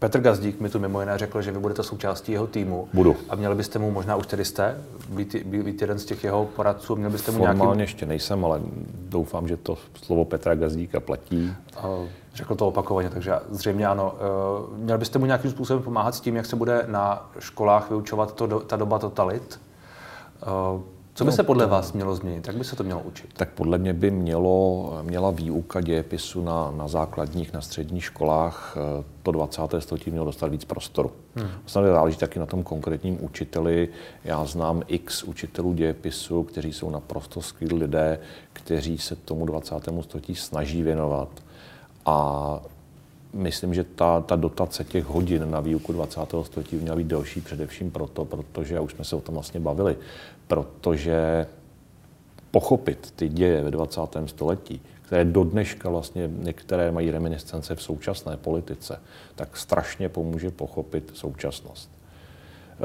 Petr 0.00 0.20
Gazdík 0.20 0.60
mi 0.60 0.68
tu 0.68 0.78
mimo 0.78 1.00
jiné 1.00 1.18
řekl, 1.18 1.42
že 1.42 1.52
vy 1.52 1.58
budete 1.58 1.82
součástí 1.82 2.32
jeho 2.32 2.46
týmu. 2.46 2.88
Budu. 2.92 3.16
A 3.28 3.34
měli 3.34 3.54
byste 3.54 3.78
mu, 3.78 3.90
možná 3.90 4.16
už 4.16 4.26
tedy 4.26 4.44
jste, 4.44 4.78
být, 5.08 5.36
být 5.44 5.80
jeden 5.80 5.98
z 5.98 6.04
těch 6.04 6.24
jeho 6.24 6.46
poradců, 6.56 6.96
měli 6.96 7.12
byste 7.12 7.30
mu 7.30 7.38
Formálně 7.38 7.62
nějaký... 7.62 7.80
ještě 7.80 8.06
nejsem, 8.06 8.44
ale 8.44 8.60
doufám, 9.08 9.48
že 9.48 9.56
to 9.56 9.78
slovo 10.02 10.24
Petra 10.24 10.54
Gazdíka 10.54 11.00
platí. 11.00 11.54
Řekl 12.34 12.54
to 12.54 12.68
opakovaně, 12.68 13.10
takže 13.10 13.32
zřejmě 13.50 13.86
ano. 13.86 14.14
Eh, 14.16 14.82
měl 14.82 14.98
byste 14.98 15.18
mu 15.18 15.26
nějakým 15.26 15.50
způsobem 15.50 15.82
pomáhat 15.82 16.14
s 16.14 16.20
tím, 16.20 16.36
jak 16.36 16.46
se 16.46 16.56
bude 16.56 16.84
na 16.86 17.30
školách 17.38 17.90
vyučovat 17.90 18.32
to, 18.34 18.60
ta 18.60 18.76
doba 18.76 18.98
totalit? 18.98 19.60
Co 21.20 21.24
by 21.24 21.30
no, 21.30 21.36
se 21.36 21.42
podle 21.42 21.66
vás 21.66 21.92
mělo 21.92 22.14
změnit? 22.14 22.46
Jak 22.46 22.56
by 22.56 22.64
se 22.64 22.76
to 22.76 22.84
mělo 22.84 23.00
učit? 23.00 23.30
Tak 23.32 23.50
podle 23.50 23.78
mě 23.78 23.92
by 23.92 24.10
mělo, 24.10 24.98
měla 25.02 25.30
výuka 25.30 25.80
dějepisu 25.80 26.44
na, 26.44 26.70
na 26.70 26.88
základních, 26.88 27.52
na 27.52 27.60
středních 27.60 28.04
školách 28.04 28.76
eh, 28.76 29.04
to 29.22 29.32
20. 29.32 29.62
století 29.78 30.10
mělo 30.10 30.26
dostat 30.26 30.46
víc 30.46 30.64
prostoru. 30.64 31.12
Hmm. 31.34 31.48
Samozřejmě 31.66 31.92
záleží 31.92 32.16
taky 32.16 32.38
na 32.38 32.46
tom 32.46 32.62
konkrétním 32.62 33.24
učiteli. 33.24 33.88
Já 34.24 34.44
znám 34.44 34.82
x 34.86 35.22
učitelů 35.22 35.72
dějepisu, 35.72 36.42
kteří 36.42 36.72
jsou 36.72 36.90
naprosto 36.90 37.42
skvělí 37.42 37.76
lidé, 37.76 38.18
kteří 38.52 38.98
se 38.98 39.16
tomu 39.16 39.46
20. 39.46 39.74
století 40.00 40.34
snaží 40.34 40.82
věnovat. 40.82 41.28
A 42.06 42.60
myslím, 43.32 43.74
že 43.74 43.84
ta, 43.84 44.20
ta 44.20 44.36
dotace 44.36 44.84
těch 44.84 45.04
hodin 45.04 45.50
na 45.50 45.60
výuku 45.60 45.92
20. 45.92 46.20
století 46.42 46.76
měla 46.76 46.96
být 46.96 47.06
delší 47.06 47.40
především 47.40 47.90
proto, 47.90 48.24
protože, 48.24 48.78
a 48.78 48.80
už 48.80 48.92
jsme 48.92 49.04
se 49.04 49.16
o 49.16 49.20
tom 49.20 49.34
vlastně 49.34 49.60
bavili, 49.60 49.96
protože 50.50 51.46
pochopit 52.50 53.12
ty 53.16 53.28
děje 53.28 53.62
ve 53.62 53.70
20. 53.70 54.00
století, 54.26 54.80
které 55.02 55.24
do 55.24 55.44
dneška 55.44 55.88
vlastně 55.88 56.30
některé 56.32 56.92
mají 56.92 57.10
reminiscence 57.10 57.74
v 57.74 57.82
současné 57.82 58.36
politice, 58.36 59.00
tak 59.34 59.56
strašně 59.56 60.08
pomůže 60.08 60.50
pochopit 60.50 61.10
současnost 61.14 61.90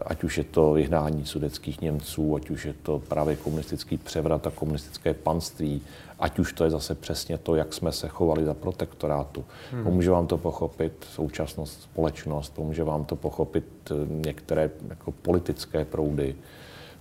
ať 0.06 0.24
už 0.24 0.38
je 0.38 0.44
to 0.44 0.74
vyhnání 0.74 1.26
sudeckých 1.26 1.82
Němců, 1.82 2.36
ať 2.36 2.50
už 2.50 2.66
je 2.66 2.74
to 2.84 3.00
právě 3.00 3.36
komunistický 3.36 3.98
převrat 3.98 4.48
a 4.48 4.52
komunistické 4.52 5.14
panství, 5.14 5.82
ať 6.20 6.40
už 6.40 6.54
to 6.54 6.64
je 6.64 6.70
zase 6.70 6.96
přesně 6.96 7.38
to, 7.38 7.56
jak 7.56 7.74
jsme 7.74 7.92
se 7.92 8.08
chovali 8.08 8.46
za 8.46 8.54
protektorátu. 8.54 9.46
Hmm. 9.72 9.84
Pomůže 9.84 10.12
vám 10.12 10.28
to 10.28 10.38
pochopit 10.38 11.06
současnost, 11.14 11.82
společnost, 11.82 12.54
pomůže 12.56 12.84
vám 12.84 13.06
to 13.06 13.16
pochopit 13.16 13.66
eh, 13.92 13.94
některé 14.10 14.70
jako 14.90 15.12
politické 15.12 15.86
proudy, 15.86 16.36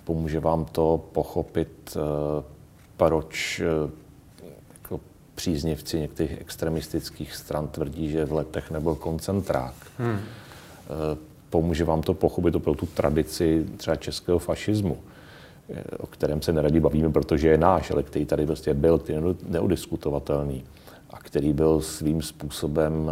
pomůže 0.04 0.40
vám 0.40 0.64
to 0.64 1.04
pochopit, 1.12 1.96
eh, 1.96 2.44
proč 2.96 3.60
eh, 3.60 3.90
jako 4.72 5.00
příznivci 5.34 6.00
některých 6.00 6.40
extremistických 6.40 7.34
stran 7.34 7.68
tvrdí, 7.68 8.10
že 8.10 8.24
v 8.24 8.32
letech 8.32 8.70
nebyl 8.70 8.94
koncentrák. 8.94 9.74
Hmm. 9.98 10.18
Pomůže 11.50 11.84
vám 11.84 12.02
to 12.02 12.14
pochopit 12.14 12.62
pro 12.62 12.74
tu 12.74 12.86
tradici 12.86 13.66
třeba 13.76 13.96
českého 13.96 14.38
fašismu, 14.38 14.98
o 15.98 16.06
kterém 16.06 16.42
se 16.42 16.52
neradi 16.52 16.80
bavíme, 16.80 17.12
protože 17.12 17.48
je 17.48 17.58
náš, 17.58 17.90
ale 17.90 18.02
který 18.02 18.24
tady 18.24 18.46
prostě 18.46 18.74
byl, 18.74 18.98
který 18.98 19.18
je 19.18 19.34
neudiskutovatelný 19.48 20.64
a 21.10 21.18
který 21.18 21.52
byl 21.52 21.80
svým 21.80 22.22
způsobem, 22.22 23.10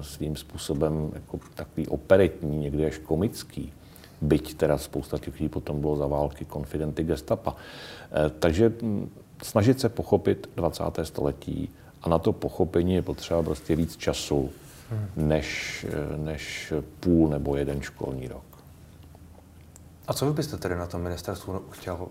svým 0.00 0.36
způsobem 0.36 1.10
jako 1.14 1.38
takový 1.54 1.86
operetní, 1.86 2.58
někdy 2.58 2.86
až 2.86 2.98
komický 2.98 3.72
byť 4.24 4.54
teda 4.54 4.78
spousta 4.78 5.18
těch 5.18 5.34
lidí 5.34 5.48
potom 5.48 5.80
bylo 5.80 5.96
za 5.96 6.06
války 6.06 6.44
konfidenty 6.44 7.04
gestapa. 7.04 7.56
Eh, 7.56 8.30
takže 8.38 8.72
hm, 8.82 9.10
snažit 9.42 9.80
se 9.80 9.88
pochopit 9.88 10.50
20. 10.56 10.82
století 11.02 11.70
a 12.02 12.08
na 12.08 12.18
to 12.18 12.32
pochopení 12.32 12.94
je 12.94 13.02
potřeba 13.02 13.42
prostě 13.42 13.76
víc 13.76 13.96
času, 13.96 14.50
hmm. 14.90 15.28
než, 15.28 15.86
eh, 15.88 16.16
než 16.16 16.72
půl 17.00 17.28
nebo 17.28 17.56
jeden 17.56 17.80
školní 17.80 18.28
rok. 18.28 18.44
A 20.08 20.12
co 20.12 20.26
vy 20.26 20.32
byste 20.32 20.56
tedy 20.56 20.76
na 20.76 20.86
tom 20.86 21.02
ministerstvu 21.02 21.60
chtěl 21.70 22.08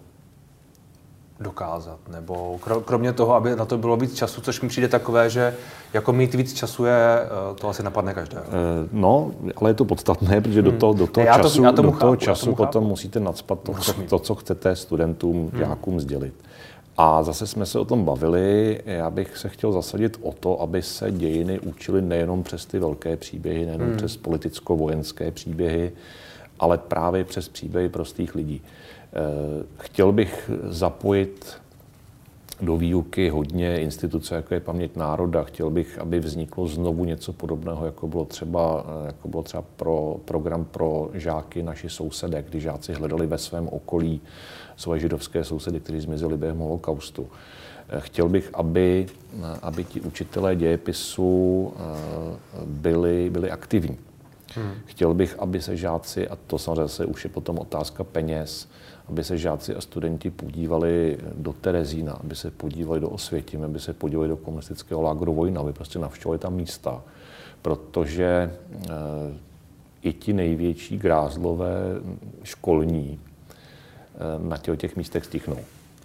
dokázat? 1.40 2.00
Nebo 2.12 2.60
kromě 2.86 3.14
toho, 3.14 3.36
aby 3.36 3.56
na 3.56 3.66
to 3.66 3.78
bylo 3.78 3.98
víc 3.98 4.16
času, 4.16 4.42
což 4.42 4.62
mi 4.62 4.68
přijde 4.68 4.88
takové, 4.88 5.30
že 5.30 5.56
jako 5.94 6.14
mít 6.14 6.34
víc 6.34 6.54
času 6.54 6.86
je, 6.86 7.20
eh, 7.24 7.56
to 7.56 7.70
asi 7.70 7.84
napadne 7.84 8.14
každé. 8.14 8.38
Eh, 8.38 8.90
no, 8.92 9.32
ale 9.56 9.70
je 9.70 9.74
to 9.74 9.86
podstatné, 9.86 10.42
protože 10.42 10.62
do 10.62 10.70
hmm. 10.70 10.80
toho, 10.80 10.94
do 10.94 11.08
toho 11.08 11.28
já 11.28 11.38
to, 11.38 11.44
času, 11.44 11.64
já 11.64 11.72
do 11.72 11.82
toho 11.82 11.92
chápu, 11.92 12.16
času 12.16 12.46
tomu 12.46 12.56
potom 12.56 12.82
chápu. 12.82 12.90
musíte 12.90 13.20
nadspat 13.20 13.60
to, 13.60 13.74
co, 13.74 13.94
to, 13.94 14.20
co 14.20 14.36
chcete 14.36 14.76
studentům, 14.76 15.50
hmm. 15.52 15.60
žákům 15.60 16.00
sdělit. 16.00 16.34
A 16.98 17.24
zase 17.24 17.48
jsme 17.48 17.66
se 17.66 17.80
o 17.80 17.86
tom 17.86 18.06
bavili, 18.06 18.82
já 18.86 19.10
bych 19.10 19.38
se 19.38 19.50
chtěl 19.50 19.72
zasadit 19.72 20.20
o 20.22 20.32
to, 20.32 20.62
aby 20.62 20.82
se 20.82 21.12
dějiny 21.12 21.60
učily 21.60 22.02
nejenom 22.02 22.44
přes 22.44 22.66
ty 22.66 22.80
velké 22.80 23.18
příběhy, 23.18 23.66
nejenom 23.66 23.88
hmm. 23.88 23.98
přes 23.98 24.18
politicko-vojenské 24.18 25.32
příběhy, 25.32 25.92
ale 26.60 26.78
právě 26.78 27.24
přes 27.24 27.50
příběhy 27.50 27.90
prostých 27.90 28.36
lidí. 28.36 28.62
Eh, 29.16 29.64
chtěl 29.80 30.12
bych 30.12 30.52
zapojit 30.64 31.54
do 32.62 32.78
výuky 32.78 33.30
hodně 33.30 33.82
instituce, 33.82 34.36
jako 34.36 34.54
je 34.54 34.60
Paměť 34.60 34.96
národa. 34.96 35.44
Chtěl 35.44 35.70
bych, 35.70 36.00
aby 36.00 36.20
vzniklo 36.20 36.68
znovu 36.68 37.06
něco 37.06 37.34
podobného, 37.34 37.86
jako 37.86 38.08
bylo 38.08 38.26
třeba, 38.26 38.86
eh, 38.88 39.06
jako 39.06 39.28
bylo 39.28 39.44
třeba 39.44 39.64
pro 39.76 40.16
program 40.26 40.66
pro 40.66 41.10
žáky 41.14 41.64
naši 41.64 41.90
sousedé, 41.90 42.42
kdy 42.42 42.62
žáci 42.62 42.94
hledali 42.94 43.28
ve 43.28 43.38
svém 43.38 43.68
okolí 43.68 44.22
svoje 44.78 45.00
židovské 45.00 45.44
sousedy, 45.44 45.80
kteří 45.80 46.00
zmizeli 46.00 46.38
během 46.38 46.58
holokaustu. 46.58 47.28
Eh, 47.90 48.00
chtěl 48.00 48.30
bych, 48.30 48.50
aby, 48.54 49.06
aby 49.62 49.84
ti 49.84 50.02
učitelé 50.02 50.56
dějepisu 50.56 51.74
byli, 52.66 53.30
byli 53.30 53.52
aktivní. 53.52 53.98
Hmm. 54.56 54.72
Chtěl 54.86 55.14
bych, 55.14 55.40
aby 55.40 55.62
se 55.62 55.78
žáci, 55.78 56.28
a 56.28 56.38
to 56.48 56.58
samozřejmě 56.58 56.88
se 56.88 57.06
už 57.06 57.24
je 57.24 57.30
potom 57.30 57.60
otázka 57.60 58.04
peněz, 58.04 58.68
aby 59.08 59.24
se 59.24 59.38
žáci 59.38 59.76
a 59.76 59.82
studenti 59.82 60.30
podívali 60.32 61.18
do 61.36 61.54
Terezína, 61.54 62.14
aby 62.14 62.36
se 62.36 62.52
podívali 62.52 63.00
do 63.00 63.10
Osvětím, 63.10 63.64
aby 63.64 63.80
se 63.80 63.94
podívali 63.94 64.28
do 64.28 64.38
komunistického 64.38 65.02
lágru 65.02 65.34
Vojna, 65.34 65.62
aby 65.62 65.74
prostě 65.74 66.00
navštěvovali 66.00 66.40
tam 66.40 66.54
místa. 66.54 67.02
Protože 67.62 68.26
e, 68.26 68.50
i 70.02 70.14
ti 70.14 70.34
největší 70.34 70.98
grázlové 70.98 71.80
školní 72.44 73.20
e, 73.20 74.50
na 74.50 74.58
těch, 74.58 74.80
těch 74.80 74.96
místech 74.96 75.26
stichnou. 75.26 75.60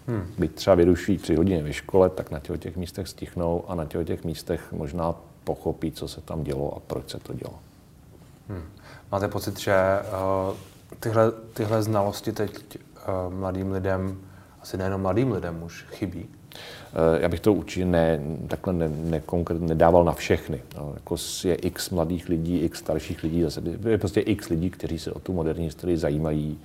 Hmm. 0.07 0.27
Byť 0.39 0.55
třeba 0.55 0.77
vyruší 0.77 1.19
tři 1.19 1.35
hodiny 1.35 1.63
ve 1.63 1.73
škole, 1.73 2.11
tak 2.11 2.31
na 2.31 2.39
těch, 2.39 2.61
těch 2.61 2.77
místech 2.77 3.09
stichnou 3.09 3.65
a 3.69 3.75
na 3.75 3.85
těch, 3.85 4.07
těch 4.07 4.25
místech 4.25 4.73
možná 4.73 5.15
pochopí, 5.45 5.93
co 5.93 6.09
se 6.09 6.21
tam 6.21 6.45
dělo 6.45 6.77
a 6.77 6.81
proč 6.81 7.11
se 7.11 7.19
to 7.19 7.35
dělo. 7.35 7.55
Hmm. 8.49 8.63
Máte 9.13 9.29
pocit, 9.29 9.61
že 9.61 9.75
uh, 10.49 10.57
tyhle, 11.01 11.33
tyhle 11.55 11.83
znalosti 11.83 12.33
teď 12.33 12.79
mladým 13.29 13.73
lidem, 13.73 14.19
asi 14.61 14.77
nejenom 14.77 15.01
mladým 15.01 15.33
lidem 15.33 15.63
už 15.63 15.87
chybí? 15.91 16.25
Uh, 16.25 17.23
já 17.23 17.29
bych 17.29 17.41
to 17.41 17.53
určitě 17.53 17.87
ne, 17.87 18.21
takhle 18.49 18.73
ne, 18.73 18.89
ne, 18.89 19.23
nedával 19.59 20.05
na 20.05 20.13
všechny. 20.13 20.63
No, 20.77 20.93
jako 20.95 21.17
je 21.45 21.55
x 21.55 21.91
mladých 21.91 22.29
lidí, 22.29 22.59
x 22.59 22.79
starších 22.79 23.23
lidí, 23.23 23.43
zase 23.43 23.63
je 23.89 23.99
prostě 23.99 24.21
x 24.21 24.49
lidí, 24.49 24.71
kteří 24.71 24.99
se 24.99 25.13
o 25.13 25.21
tu 25.21 25.33
moderní 25.33 25.65
historii 25.65 25.97
zajímají. 25.97 26.59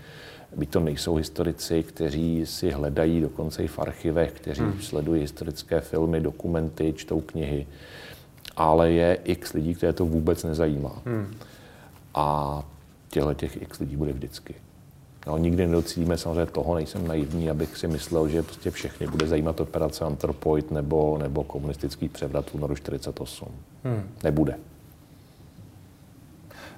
Byť 0.55 0.69
to 0.69 0.79
nejsou 0.79 1.15
historici, 1.15 1.83
kteří 1.83 2.45
si 2.45 2.71
hledají 2.71 3.21
dokonce 3.21 3.63
i 3.63 3.67
v 3.67 3.79
archivech, 3.79 4.31
kteří 4.31 4.61
hmm. 4.61 4.81
sledují 4.81 5.21
historické 5.21 5.81
filmy, 5.81 6.21
dokumenty, 6.21 6.93
čtou 6.93 7.21
knihy, 7.21 7.67
ale 8.57 8.91
je 8.91 9.17
x 9.23 9.53
lidí, 9.53 9.75
které 9.75 9.93
to 9.93 10.05
vůbec 10.05 10.43
nezajímá. 10.43 11.01
Hmm. 11.05 11.33
A 12.15 12.63
těchto 13.09 13.33
těch 13.33 13.61
x 13.61 13.79
lidí 13.79 13.97
bude 13.97 14.13
vždycky. 14.13 14.55
No, 15.27 15.37
nikdy 15.37 15.67
nedocílíme 15.67 16.17
samozřejmě 16.17 16.45
toho, 16.45 16.75
nejsem 16.75 17.07
naivní, 17.07 17.49
abych 17.49 17.77
si 17.77 17.87
myslel, 17.87 18.29
že 18.29 18.43
prostě 18.43 18.71
všechny 18.71 19.07
bude 19.07 19.27
zajímat 19.27 19.59
operace 19.59 20.05
Anthropoid 20.05 20.71
nebo, 20.71 21.17
nebo 21.17 21.43
komunistický 21.43 22.09
převrat 22.09 22.49
v 22.49 22.55
únoru 22.55 22.75
48. 22.75 23.47
Hmm. 23.83 24.09
Nebude. 24.23 24.55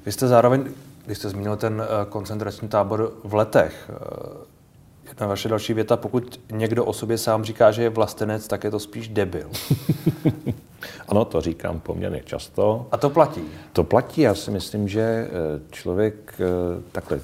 Vy 0.05 0.11
jste 0.11 0.27
zároveň, 0.27 0.65
když 1.05 1.17
jste 1.17 1.29
zmínil 1.29 1.55
ten 1.57 1.83
eh, 1.83 2.05
koncentrační 2.09 2.67
tábor 2.67 3.13
v 3.23 3.33
letech, 3.33 3.89
eh, 3.89 5.07
jedna 5.07 5.27
vaše 5.27 5.49
další 5.49 5.73
věta, 5.73 5.97
pokud 5.97 6.39
někdo 6.51 6.85
o 6.85 6.93
sobě 6.93 7.17
sám 7.17 7.43
říká, 7.43 7.71
že 7.71 7.83
je 7.83 7.89
vlastenec, 7.89 8.47
tak 8.47 8.63
je 8.63 8.71
to 8.71 8.79
spíš 8.79 9.07
debil. 9.07 9.49
ano, 11.07 11.25
to 11.25 11.41
říkám 11.41 11.79
poměrně 11.79 12.21
často. 12.25 12.87
A 12.91 12.97
to 12.97 13.09
platí? 13.09 13.41
To 13.73 13.83
platí. 13.83 14.21
Já 14.21 14.35
si 14.35 14.51
myslím, 14.51 14.87
že 14.87 15.01
eh, 15.01 15.29
člověk 15.71 16.35
eh, 16.39 16.81
takhle, 16.91 17.19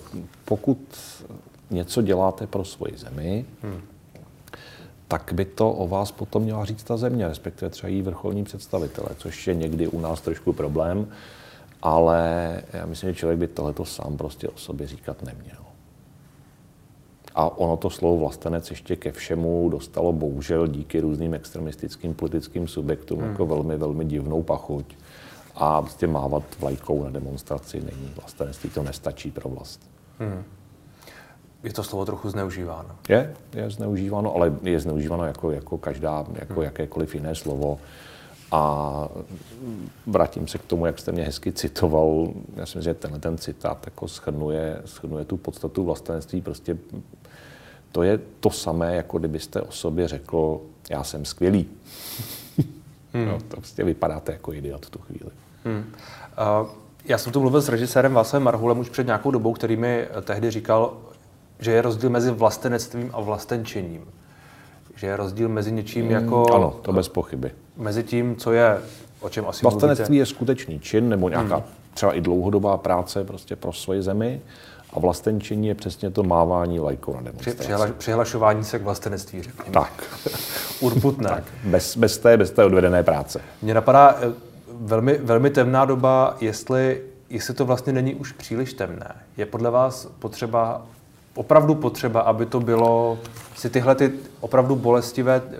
pokud 0.45 0.77
něco 1.69 2.01
děláte 2.01 2.47
pro 2.47 2.65
svoji 2.65 2.97
zemi, 2.97 3.45
hmm. 3.63 3.81
tak 5.07 5.31
by 5.33 5.45
to 5.45 5.71
o 5.71 5.87
vás 5.87 6.11
potom 6.11 6.43
měla 6.43 6.65
říct 6.65 6.83
ta 6.83 6.97
země, 6.97 7.27
respektive 7.27 7.69
třeba 7.69 7.89
její 7.89 8.01
vrcholní 8.01 8.43
představitele, 8.43 9.09
což 9.17 9.47
je 9.47 9.55
někdy 9.55 9.87
u 9.87 9.99
nás 9.99 10.21
trošku 10.21 10.53
problém, 10.53 11.07
ale 11.81 12.61
já 12.73 12.85
myslím, 12.85 13.09
že 13.09 13.19
člověk 13.19 13.39
by 13.39 13.47
tohleto 13.47 13.85
sám 13.85 14.17
prostě 14.17 14.47
o 14.49 14.57
sobě 14.57 14.87
říkat 14.87 15.23
neměl. 15.23 15.70
A 17.35 17.57
ono 17.57 17.77
to 17.77 17.89
slovo 17.89 18.17
vlastenec 18.17 18.69
ještě 18.69 18.95
ke 18.95 19.11
všemu 19.11 19.69
dostalo 19.69 20.13
bohužel 20.13 20.67
díky 20.67 20.99
různým 20.99 21.33
extremistickým 21.33 22.13
politickým 22.13 22.67
subjektům 22.67 23.19
hmm. 23.19 23.29
jako 23.29 23.45
velmi, 23.45 23.77
velmi 23.77 24.05
divnou 24.05 24.43
pachuť. 24.43 24.95
A 25.55 25.81
prostě 25.81 26.07
mávat 26.07 26.43
vlajkou 26.59 27.03
na 27.03 27.09
demonstraci 27.09 27.79
není 27.79 28.13
vlastenectví, 28.15 28.69
to 28.69 28.83
nestačí 28.83 29.31
pro 29.31 29.49
vlast. 29.49 29.89
Hmm. 30.19 30.43
Je 31.63 31.73
to 31.73 31.83
slovo 31.83 32.05
trochu 32.05 32.29
zneužíváno? 32.29 32.89
Je, 33.09 33.33
je 33.53 33.69
zneužíváno, 33.69 34.35
ale 34.35 34.53
je 34.63 34.79
zneužíváno 34.79 35.25
jako, 35.25 35.51
jako 35.51 35.77
každá, 35.77 36.25
jako 36.33 36.53
hmm. 36.53 36.63
jakékoliv 36.63 37.15
jiné 37.15 37.35
slovo. 37.35 37.79
A 38.51 39.09
vrátím 40.05 40.47
se 40.47 40.57
k 40.57 40.65
tomu, 40.65 40.85
jak 40.85 40.99
jste 40.99 41.11
mě 41.11 41.23
hezky 41.23 41.51
citoval. 41.51 42.27
Já 42.55 42.65
si 42.65 42.77
myslím, 42.77 42.81
že 42.81 42.93
tenhle 42.93 43.19
ten 43.19 43.37
citát 43.37 43.85
jako 43.85 44.07
schrnuje, 44.07 44.81
schrnuje 44.85 45.25
tu 45.25 45.37
podstatu 45.37 45.83
vlastenství. 45.83 46.41
Prostě 46.41 46.77
to 47.91 48.03
je 48.03 48.19
to 48.39 48.49
samé, 48.49 48.95
jako 48.95 49.19
kdybyste 49.19 49.61
o 49.61 49.71
sobě 49.71 50.07
řekl, 50.07 50.61
já 50.89 51.03
jsem 51.03 51.25
skvělý. 51.25 51.65
Hmm. 53.13 53.25
No, 53.25 53.37
to 53.47 53.55
prostě 53.55 53.83
vypadáte 53.83 54.31
jako 54.31 54.53
idiot 54.53 54.85
v 54.85 54.89
tu 54.89 54.99
chvíli. 54.99 55.31
Hmm. 55.65 55.85
Uh, 56.61 56.67
já 57.05 57.17
jsem 57.17 57.33
tu 57.33 57.39
mluvil 57.39 57.61
s 57.61 57.69
režisérem 57.69 58.13
Václavem 58.13 58.43
Marhulem 58.43 58.79
už 58.79 58.89
před 58.89 59.05
nějakou 59.05 59.31
dobou, 59.31 59.53
který 59.53 59.75
mi 59.75 60.07
tehdy 60.21 60.51
říkal, 60.51 60.93
že 61.59 61.71
je 61.71 61.81
rozdíl 61.81 62.09
mezi 62.09 62.31
vlastenectvím 62.31 63.09
a 63.13 63.21
vlastenčením. 63.21 64.01
Že 64.95 65.07
je 65.07 65.17
rozdíl 65.17 65.49
mezi 65.49 65.71
něčím 65.71 66.01
hmm, 66.01 66.11
jako... 66.11 66.53
Ano, 66.53 66.75
to 66.81 66.93
bez 66.93 67.09
pochyby. 67.09 67.51
Mezi 67.77 68.03
tím, 68.03 68.35
co 68.35 68.51
je, 68.51 68.77
o 69.19 69.29
čem 69.29 69.45
asi 69.47 69.63
Vlastenectví 69.63 70.03
mluvíte. 70.03 70.21
je 70.21 70.25
skutečný 70.25 70.79
čin 70.79 71.09
nebo 71.09 71.29
nějaká 71.29 71.55
hmm. 71.55 71.65
třeba 71.93 72.13
i 72.13 72.21
dlouhodobá 72.21 72.77
práce 72.77 73.23
prostě 73.23 73.55
pro 73.55 73.73
svoji 73.73 74.01
zemi 74.01 74.41
a 74.93 74.99
vlastenčení 74.99 75.67
je 75.67 75.75
přesně 75.75 76.11
to 76.11 76.23
mávání 76.23 76.79
lajkou 76.79 77.13
na 77.13 77.21
demonstraci. 77.21 77.57
Přihla, 77.59 77.87
přihlašování 77.97 78.63
se 78.63 78.79
k 78.79 78.83
vlastenectví, 78.83 79.43
řekněme. 79.43 79.73
Tak. 79.73 80.03
Urputné. 80.79 81.29
tak. 81.29 81.43
Bez, 81.63 81.97
bez, 81.97 82.17
té, 82.17 82.37
bez 82.37 82.51
té 82.51 82.65
odvedené 82.65 83.03
práce. 83.03 83.41
Mně 83.61 83.73
napadá 83.73 84.15
eh, 84.21 84.33
velmi, 84.81 85.17
velmi 85.17 85.49
temná 85.49 85.85
doba, 85.85 86.37
jestli, 86.41 87.01
jestli 87.29 87.53
to 87.53 87.65
vlastně 87.65 87.93
není 87.93 88.15
už 88.15 88.31
příliš 88.31 88.73
temné. 88.73 89.15
Je 89.37 89.45
podle 89.45 89.69
vás 89.71 90.07
potřeba, 90.19 90.85
opravdu 91.35 91.75
potřeba, 91.75 92.21
aby 92.21 92.45
to 92.45 92.59
bylo, 92.59 93.19
si 93.55 93.69
tyhle 93.69 93.95
ty 93.95 94.11
opravdu 94.39 94.75
bolestivé, 94.75 95.41
eh, 95.45 95.57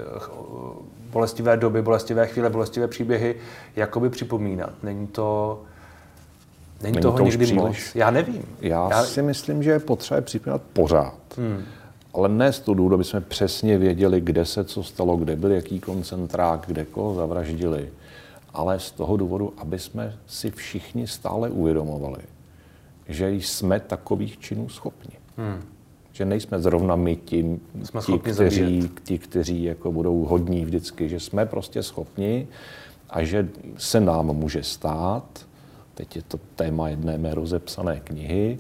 bolestivé 1.12 1.58
doby, 1.58 1.82
bolestivé 1.82 2.28
chvíle, 2.28 2.50
bolestivé 2.50 2.88
příběhy 2.88 3.36
jakoby 3.76 4.10
připomínat. 4.10 4.74
Není 4.84 5.08
to 5.08 5.60
Není, 6.84 6.94
Není 6.94 7.02
toho 7.02 7.18
to 7.18 7.24
někdy 7.24 7.46
příliš. 7.46 7.62
moc? 7.64 7.96
Já 7.96 8.12
nevím. 8.12 8.44
Já, 8.62 8.88
Já 8.92 9.04
si 9.04 9.22
myslím, 9.22 9.64
že 9.64 9.72
je 9.72 9.80
potřeba 9.80 10.22
připomínat 10.22 10.62
pořád. 10.74 11.14
Hmm. 11.38 11.64
ale 12.14 12.30
ne 12.30 12.54
z 12.54 12.60
toho 12.60 12.76
důvodu, 12.76 12.96
aby 12.96 13.04
jsme 13.04 13.22
přesně 13.22 13.78
věděli, 13.78 14.22
kde 14.22 14.46
se 14.46 14.64
co 14.64 14.84
stalo, 14.84 15.18
kde 15.18 15.36
byl 15.36 15.52
jaký 15.52 15.80
koncentrák, 15.80 16.64
kde 16.68 16.86
koho 16.86 17.14
zavraždili, 17.16 17.90
ale 18.54 18.80
z 18.80 18.92
toho 18.92 19.18
důvodu, 19.18 19.54
aby 19.58 19.80
jsme 19.80 20.16
si 20.28 20.52
všichni 20.52 21.08
stále 21.08 21.50
uvědomovali, 21.50 22.22
že 23.08 23.32
jsme 23.32 23.80
takových 23.80 24.40
činů 24.40 24.70
schopni. 24.70 25.16
Hmm. 25.38 25.62
Že 26.12 26.26
nejsme 26.26 26.60
zrovna 26.60 26.96
my 26.96 27.16
ti, 27.16 27.60
jsme 27.84 28.02
ti 28.02 28.20
kteří, 28.20 28.90
ti, 29.04 29.18
kteří 29.18 29.64
jako 29.64 29.92
budou 29.92 30.26
hodní 30.26 30.66
vždycky, 30.66 31.10
že 31.10 31.20
jsme 31.20 31.46
prostě 31.46 31.84
schopni 31.84 32.48
a 33.10 33.24
že 33.24 33.50
se 33.78 34.00
nám 34.00 34.26
může 34.26 34.64
stát, 34.64 35.46
teď 35.94 36.16
je 36.16 36.22
to 36.22 36.40
téma 36.56 36.90
jedné 36.90 37.18
mé 37.18 37.36
rozepsané 37.36 38.00
knihy, 38.00 38.60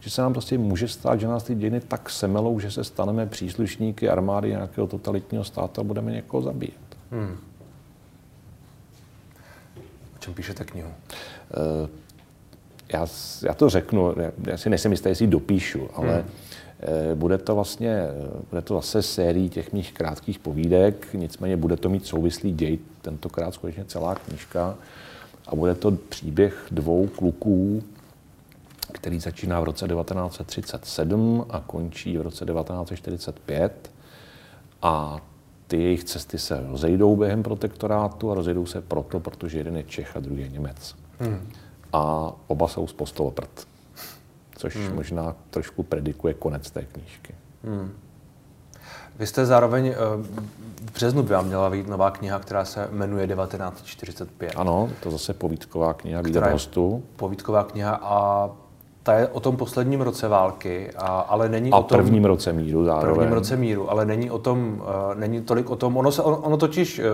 že 0.00 0.10
se 0.10 0.22
nám 0.22 0.32
prostě 0.32 0.58
může 0.58 0.88
stát, 0.88 1.20
že 1.20 1.26
nás 1.26 1.42
ty 1.42 1.54
dějiny 1.54 1.80
tak 1.80 2.10
semelou, 2.10 2.60
že 2.60 2.70
se 2.70 2.84
staneme 2.84 3.26
příslušníky 3.26 4.08
armády 4.08 4.48
nějakého 4.48 4.86
totalitního 4.86 5.44
státu 5.44 5.80
a 5.80 5.84
budeme 5.84 6.12
někoho 6.12 6.42
zabíjet. 6.42 6.96
Hmm. 7.10 7.36
O 10.16 10.18
čem 10.18 10.34
píšete 10.34 10.64
knihu? 10.64 10.88
Uh, 10.90 11.88
já, 12.92 13.06
já 13.42 13.54
to 13.54 13.70
řeknu, 13.70 14.14
já 14.46 14.56
si 14.56 14.70
nejsem 14.70 14.92
jistý, 14.92 15.08
jestli 15.08 15.26
dopíšu, 15.26 15.88
ale 15.94 16.14
hmm. 16.14 16.30
Eh, 16.82 17.14
bude 17.14 17.38
to 17.38 17.54
vlastně, 17.54 17.98
bude 18.50 18.62
to 18.62 18.74
zase 18.74 19.02
sérii 19.02 19.48
těch 19.48 19.72
mých 19.72 19.92
krátkých 19.92 20.38
povídek, 20.38 21.06
nicméně 21.14 21.56
bude 21.56 21.76
to 21.76 21.88
mít 21.88 22.06
souvislý 22.06 22.52
děj, 22.52 22.78
tentokrát 23.02 23.54
skutečně 23.54 23.84
celá 23.84 24.14
knížka. 24.14 24.76
A 25.50 25.56
bude 25.56 25.74
to 25.74 25.90
příběh 25.90 26.66
dvou 26.70 27.06
kluků, 27.06 27.82
který 28.92 29.20
začíná 29.20 29.60
v 29.60 29.64
roce 29.64 29.88
1937 29.88 31.46
a 31.48 31.60
končí 31.60 32.18
v 32.18 32.22
roce 32.22 32.44
1945. 32.44 33.90
A 34.82 35.20
ty 35.66 35.82
jejich 35.82 36.04
cesty 36.04 36.38
se 36.38 36.66
rozejdou 36.66 37.16
během 37.16 37.42
protektorátu 37.42 38.30
a 38.30 38.34
rozejdou 38.34 38.66
se 38.66 38.80
proto, 38.80 39.20
protože 39.20 39.58
jeden 39.58 39.76
je 39.76 39.82
Čech 39.82 40.16
a 40.16 40.20
druhý 40.20 40.42
je 40.42 40.48
Němec. 40.48 40.96
Hmm. 41.18 41.48
A 41.92 42.32
oba 42.46 42.68
jsou 42.68 42.86
z 42.86 42.92
Postoloprt, 42.92 43.66
což 44.56 44.76
hmm. 44.76 44.94
možná 44.94 45.36
trošku 45.50 45.82
predikuje 45.82 46.34
konec 46.34 46.70
té 46.70 46.82
knížky. 46.82 47.34
Hmm. 47.64 47.92
Vy 49.20 49.26
jste 49.26 49.46
zároveň, 49.46 49.86
eh, 49.86 49.94
v 50.90 50.94
březnu 50.94 51.22
by 51.22 51.34
vám 51.34 51.46
měla 51.46 51.70
být 51.70 51.88
nová 51.88 52.10
kniha, 52.10 52.38
která 52.38 52.64
se 52.64 52.88
jmenuje 52.92 53.26
1945. 53.26 54.52
Ano, 54.56 54.88
to 55.02 55.10
zase 55.10 55.34
povídková 55.34 55.94
kniha 55.94 56.22
Vída 56.22 56.50
hostu. 56.50 57.02
Povídková 57.16 57.64
kniha 57.64 58.00
a 58.02 58.50
ta 59.02 59.14
je 59.14 59.28
o 59.28 59.40
tom 59.40 59.56
posledním 59.56 60.00
roce 60.00 60.28
války, 60.28 60.90
a, 60.96 61.06
ale 61.06 61.48
není 61.48 61.70
a 61.72 61.76
o 61.76 61.82
tom... 61.82 61.98
prvním 61.98 62.24
roce 62.24 62.52
míru 62.52 62.84
zároveň. 62.84 63.14
Prvním 63.14 63.32
roce 63.32 63.56
míru, 63.56 63.90
ale 63.90 64.06
není 64.06 64.30
o 64.30 64.38
tom, 64.38 64.82
uh, 64.82 65.14
není 65.14 65.40
tolik 65.42 65.70
o 65.70 65.76
tom, 65.76 65.96
ono, 65.96 66.12
se, 66.12 66.22
ono, 66.22 66.36
ono 66.36 66.56
totiž, 66.56 66.98
uh, 66.98 67.04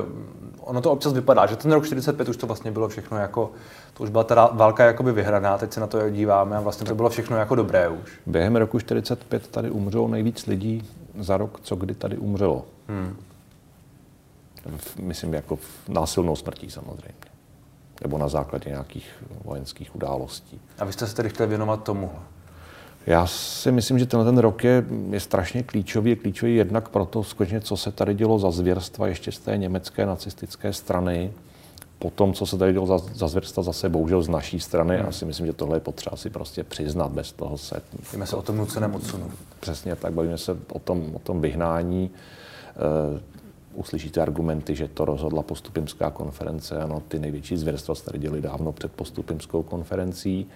ono 0.66 0.80
to 0.80 0.92
občas 0.92 1.12
vypadá, 1.12 1.46
že 1.46 1.56
ten 1.56 1.72
rok 1.72 1.86
45 1.86 2.28
už 2.28 2.36
to 2.36 2.46
vlastně 2.46 2.70
bylo 2.70 2.88
všechno 2.88 3.18
jako, 3.18 3.50
to 3.94 4.02
už 4.02 4.10
byla 4.10 4.24
ta 4.24 4.46
válka 4.52 4.84
jakoby 4.84 5.12
vyhraná, 5.12 5.58
teď 5.58 5.72
se 5.72 5.80
na 5.80 5.86
to 5.86 6.10
díváme 6.10 6.56
a 6.56 6.60
vlastně 6.60 6.86
to 6.86 6.94
bylo 6.94 7.08
všechno 7.08 7.36
jako 7.36 7.54
dobré 7.54 7.88
už. 7.88 8.18
Během 8.26 8.56
roku 8.56 8.80
45 8.80 9.48
tady 9.48 9.70
umřelo 9.70 10.08
nejvíc 10.08 10.46
lidí 10.46 10.90
za 11.18 11.36
rok, 11.36 11.60
co 11.62 11.76
kdy 11.76 11.94
tady 11.94 12.16
umřelo. 12.16 12.64
Hmm. 12.88 13.16
Myslím 15.00 15.34
jako 15.34 15.56
v 15.56 15.88
násilnou 15.88 16.36
smrtí 16.36 16.70
samozřejmě 16.70 17.14
nebo 18.02 18.18
na 18.18 18.28
základě 18.28 18.70
nějakých 18.70 19.24
vojenských 19.44 19.96
událostí. 19.96 20.60
A 20.78 20.84
vy 20.84 20.92
jste 20.92 21.06
se 21.06 21.14
tedy 21.14 21.28
chtěli 21.28 21.48
věnovat 21.48 21.82
tomu? 21.82 22.10
Já 23.06 23.26
si 23.26 23.72
myslím, 23.72 23.98
že 23.98 24.06
tenhle 24.06 24.24
ten 24.24 24.38
rok 24.38 24.64
je, 24.64 24.84
je 25.10 25.20
strašně 25.20 25.62
klíčový. 25.62 26.10
Je 26.10 26.16
klíčový 26.16 26.56
jednak 26.56 26.88
proto, 26.88 27.24
skutečně, 27.24 27.60
co 27.60 27.76
se 27.76 27.92
tady 27.92 28.14
dělo 28.14 28.38
za 28.38 28.50
zvěrstva 28.50 29.06
ještě 29.06 29.32
z 29.32 29.38
té 29.38 29.56
německé 29.56 30.06
nacistické 30.06 30.72
strany, 30.72 31.32
potom, 31.98 32.32
co 32.32 32.46
se 32.46 32.58
tady 32.58 32.72
dělo 32.72 32.86
za, 32.86 32.98
za 32.98 33.28
zvěrstva 33.28 33.62
zase 33.62 33.88
bohužel 33.88 34.22
z 34.22 34.28
naší 34.28 34.60
strany. 34.60 34.96
Hmm. 34.96 35.06
Já 35.06 35.12
si 35.12 35.24
myslím, 35.24 35.46
že 35.46 35.52
tohle 35.52 35.76
je 35.76 35.80
potřeba 35.80 36.16
si 36.16 36.30
prostě 36.30 36.64
přiznat, 36.64 37.12
bez 37.12 37.32
toho 37.32 37.58
se... 37.58 37.82
Bavíme 38.04 38.26
se 38.26 38.36
o 38.36 38.42
tom 38.42 38.56
nuceném 38.56 38.94
odsunu. 38.94 39.30
Přesně 39.60 39.96
tak, 39.96 40.12
bavíme 40.12 40.38
se 40.38 40.56
o 40.72 40.78
tom, 40.78 41.14
o 41.14 41.18
tom 41.18 41.40
vyhnání. 41.40 42.10
E, 42.76 43.20
uslyšíte 43.74 44.20
argumenty, 44.20 44.74
že 44.74 44.88
to 44.88 45.04
rozhodla 45.04 45.42
postupimská 45.42 46.10
konference. 46.10 46.82
Ano, 46.82 47.02
ty 47.08 47.18
největší 47.18 47.56
zvěrstva 47.56 47.94
se 47.94 48.04
tady 48.04 48.18
děli 48.18 48.40
dávno 48.40 48.72
před 48.72 48.92
postupimskou 48.92 49.62
konferencí. 49.62 50.46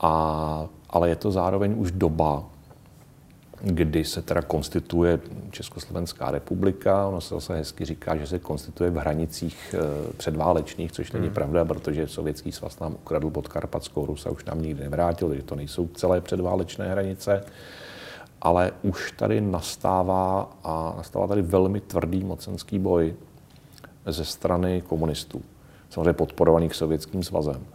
A, 0.00 0.66
ale 0.90 1.08
je 1.08 1.16
to 1.16 1.30
zároveň 1.30 1.74
už 1.76 1.90
doba, 1.90 2.44
kdy 3.62 4.04
se 4.04 4.22
teda 4.22 4.42
konstituje 4.42 5.20
Československá 5.50 6.30
republika. 6.30 7.06
Ono 7.06 7.20
se 7.20 7.34
zase 7.34 7.56
hezky 7.56 7.84
říká, 7.84 8.16
že 8.16 8.26
se 8.26 8.38
konstituje 8.38 8.90
v 8.90 8.96
hranicích 8.96 9.74
e, 9.74 10.12
předválečných, 10.12 10.92
což 10.92 11.12
není 11.12 11.26
hmm. 11.26 11.34
pravda, 11.34 11.64
protože 11.64 12.08
Sovětský 12.08 12.52
svaz 12.52 12.80
nám 12.80 12.94
ukradl 12.94 13.30
pod 13.30 13.48
Karpatskou 13.48 14.06
Rus 14.06 14.26
a 14.26 14.30
už 14.30 14.44
nám 14.44 14.62
nikdy 14.62 14.82
nevrátil, 14.82 15.28
takže 15.28 15.42
to 15.42 15.54
nejsou 15.54 15.86
celé 15.86 16.20
předválečné 16.20 16.90
hranice 16.90 17.44
ale 18.42 18.72
už 18.82 19.12
tady 19.12 19.40
nastává 19.40 20.50
a 20.64 20.94
nastává 20.96 21.26
tady 21.26 21.42
velmi 21.42 21.80
tvrdý 21.80 22.24
mocenský 22.24 22.78
boj 22.78 23.14
ze 24.06 24.24
strany 24.24 24.82
komunistů, 24.82 25.42
samozřejmě 25.90 26.12
podporovaných 26.12 26.74
Sovětským 26.74 27.22
svazem. 27.22 27.66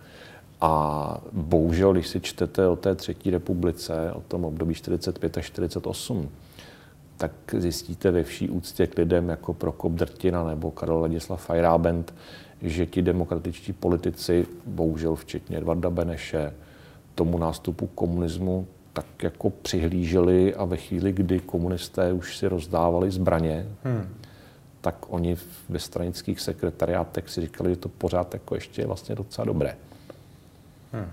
A 0.61 1.21
bohužel, 1.31 1.93
když 1.93 2.07
si 2.07 2.21
čtete 2.21 2.67
o 2.67 2.75
té 2.75 2.95
třetí 2.95 3.29
republice, 3.29 4.11
o 4.13 4.21
tom 4.21 4.45
období 4.45 4.73
45 4.73 5.37
až 5.37 5.45
48, 5.45 6.29
tak 7.17 7.31
zjistíte 7.57 8.11
ve 8.11 8.23
vší 8.23 8.49
úctě 8.49 8.87
k 8.87 8.97
lidem 8.97 9.29
jako 9.29 9.53
Prokop 9.53 9.91
Drtina 9.91 10.43
nebo 10.43 10.71
Karel 10.71 10.99
Ladislav 10.99 11.45
Fajrábent, 11.45 12.13
že 12.61 12.85
ti 12.85 13.01
demokratičtí 13.01 13.73
politici, 13.73 14.47
bohužel 14.65 15.15
včetně 15.15 15.57
Edvarda 15.57 15.89
Beneše, 15.89 16.53
tomu 17.15 17.37
nástupu 17.37 17.87
komunismu 17.87 18.67
tak 18.93 19.23
jako 19.23 19.49
přihlíželi 19.49 20.55
a 20.55 20.65
ve 20.65 20.77
chvíli, 20.77 21.11
kdy 21.11 21.39
komunisté 21.39 22.13
už 22.13 22.37
si 22.37 22.47
rozdávali 22.47 23.11
zbraně, 23.11 23.67
hmm. 23.83 24.09
tak 24.81 25.05
oni 25.07 25.37
ve 25.69 25.79
stranických 25.79 26.39
sekretariátech 26.39 27.29
si 27.29 27.41
říkali, 27.41 27.69
že 27.69 27.75
to 27.75 27.89
pořád 27.89 28.33
jako 28.33 28.55
ještě 28.55 28.81
je 28.81 28.87
vlastně 28.87 29.15
docela 29.15 29.45
dobré. 29.45 29.77
Hmm. 30.95 31.11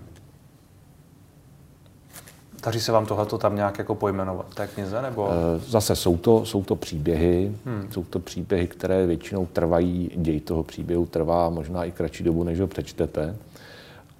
Daří 2.64 2.80
se 2.80 2.92
vám 2.92 3.06
tohleto 3.06 3.38
tam 3.38 3.56
nějak 3.56 3.78
jako 3.78 3.94
pojmenovat 3.94 4.54
té 4.54 4.66
knize? 4.66 5.02
Nebo? 5.02 5.28
Eh, 5.30 5.60
zase 5.68 5.96
jsou 5.96 6.16
to, 6.16 6.44
jsou 6.44 6.64
to 6.64 6.76
příběhy, 6.76 7.52
hmm. 7.64 7.88
jsou 7.92 8.04
to 8.04 8.18
příběhy, 8.18 8.66
které 8.66 9.06
většinou 9.06 9.46
trvají, 9.46 10.10
děj 10.16 10.40
toho 10.40 10.62
příběhu 10.62 11.06
trvá 11.06 11.50
možná 11.50 11.84
i 11.84 11.90
kratší 11.90 12.24
dobu, 12.24 12.44
než 12.44 12.60
ho 12.60 12.66
přečtete. 12.66 13.36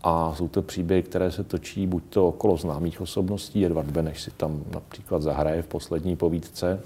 A 0.04 0.34
jsou 0.36 0.48
to 0.48 0.62
příběhy, 0.62 1.02
které 1.02 1.30
se 1.32 1.44
točí 1.44 1.86
buď 1.86 2.02
to 2.08 2.28
okolo 2.28 2.56
známých 2.56 3.00
osobností, 3.00 3.66
Edvard 3.66 3.88
Beneš 3.88 4.22
si 4.22 4.30
tam 4.30 4.62
například 4.74 5.22
zahraje 5.22 5.62
v 5.62 5.66
poslední 5.66 6.16
povídce, 6.16 6.80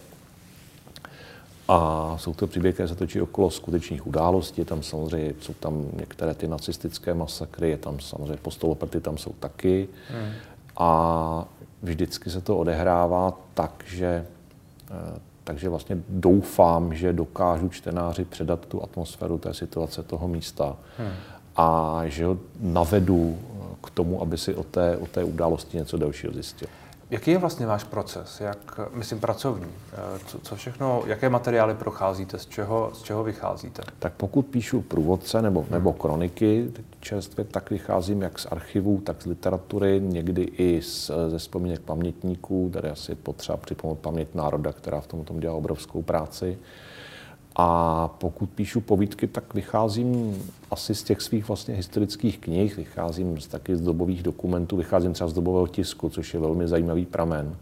a 1.68 2.14
jsou 2.18 2.34
to 2.34 2.46
příběhy, 2.46 2.72
které 2.72 2.88
se 2.88 2.94
točí 2.94 3.20
okolo 3.20 3.50
skutečných 3.50 4.06
událostí. 4.06 4.64
Tam 4.64 4.82
samozřejmě 4.82 5.34
jsou 5.40 5.54
tam 5.54 5.84
některé 5.98 6.34
ty 6.34 6.48
nacistické 6.48 7.14
masakry, 7.14 7.70
je 7.70 7.78
tam 7.78 8.00
samozřejmě 8.00 8.36
postoloprty, 8.36 9.00
tam 9.00 9.18
jsou 9.18 9.32
taky. 9.40 9.88
Hmm. 10.10 10.32
A 10.76 11.44
vždycky 11.82 12.30
se 12.30 12.40
to 12.40 12.58
odehrává 12.58 13.38
tak, 13.54 13.84
že 13.86 14.26
eh, 14.90 15.18
takže 15.44 15.68
vlastně 15.68 15.98
doufám, 16.08 16.94
že 16.94 17.12
dokážu 17.12 17.68
čtenáři 17.68 18.24
předat 18.24 18.66
tu 18.66 18.82
atmosféru 18.82 19.38
té 19.38 19.54
situace 19.54 20.02
toho 20.02 20.28
místa. 20.28 20.76
Hmm 20.98 21.12
a 21.56 22.00
že 22.06 22.24
ho 22.24 22.38
navedu 22.60 23.38
k 23.82 23.90
tomu, 23.90 24.22
aby 24.22 24.38
si 24.38 24.54
o 24.54 24.62
té, 24.62 24.96
o 24.96 25.06
té 25.06 25.24
události 25.24 25.76
něco 25.76 25.96
dalšího 25.96 26.32
zjistil. 26.32 26.68
Jaký 27.10 27.30
je 27.30 27.38
vlastně 27.38 27.66
váš 27.66 27.84
proces, 27.84 28.40
jak, 28.40 28.80
myslím, 28.92 29.20
pracovní? 29.20 29.66
Co, 30.26 30.38
co 30.38 30.56
všechno, 30.56 31.02
jaké 31.06 31.28
materiály 31.28 31.74
procházíte, 31.74 32.38
z 32.38 32.46
čeho, 32.46 32.90
z 32.94 33.02
čeho 33.02 33.24
vycházíte? 33.24 33.82
Tak 33.98 34.12
pokud 34.16 34.42
píšu 34.42 34.82
průvodce 34.82 35.42
nebo, 35.42 35.60
hmm. 35.60 35.70
nebo 35.70 35.92
kroniky 35.92 36.72
čerstvě, 37.00 37.44
tak 37.44 37.70
vycházím 37.70 38.22
jak 38.22 38.38
z 38.38 38.46
archivů, 38.46 39.00
tak 39.00 39.22
z 39.22 39.26
literatury, 39.26 40.00
někdy 40.00 40.42
i 40.42 40.82
z, 40.82 41.10
ze 41.28 41.38
vzpomínek 41.38 41.80
pamětníků, 41.80 42.70
tady 42.72 42.90
asi 42.90 43.14
potřeba 43.14 43.56
připomenout 43.56 43.98
paměť 43.98 44.34
národa, 44.34 44.72
která 44.72 45.00
v 45.00 45.06
tom, 45.06 45.24
tom 45.24 45.40
dělá 45.40 45.54
obrovskou 45.54 46.02
práci. 46.02 46.58
A 47.58 48.08
pokud 48.18 48.50
píšu 48.50 48.80
povídky, 48.80 49.26
tak 49.26 49.54
vycházím 49.54 50.42
asi 50.70 50.94
z 50.94 51.02
těch 51.02 51.20
svých 51.20 51.48
vlastně 51.48 51.74
historických 51.74 52.38
knih, 52.38 52.76
vycházím 52.76 53.40
z 53.40 53.46
taky 53.46 53.76
z 53.76 53.80
dobových 53.80 54.22
dokumentů, 54.22 54.76
vycházím 54.76 55.12
třeba 55.12 55.28
z 55.28 55.32
dobového 55.32 55.66
tisku, 55.66 56.08
což 56.08 56.34
je 56.34 56.40
velmi 56.40 56.68
zajímavý 56.68 57.06
pramen. 57.06 57.56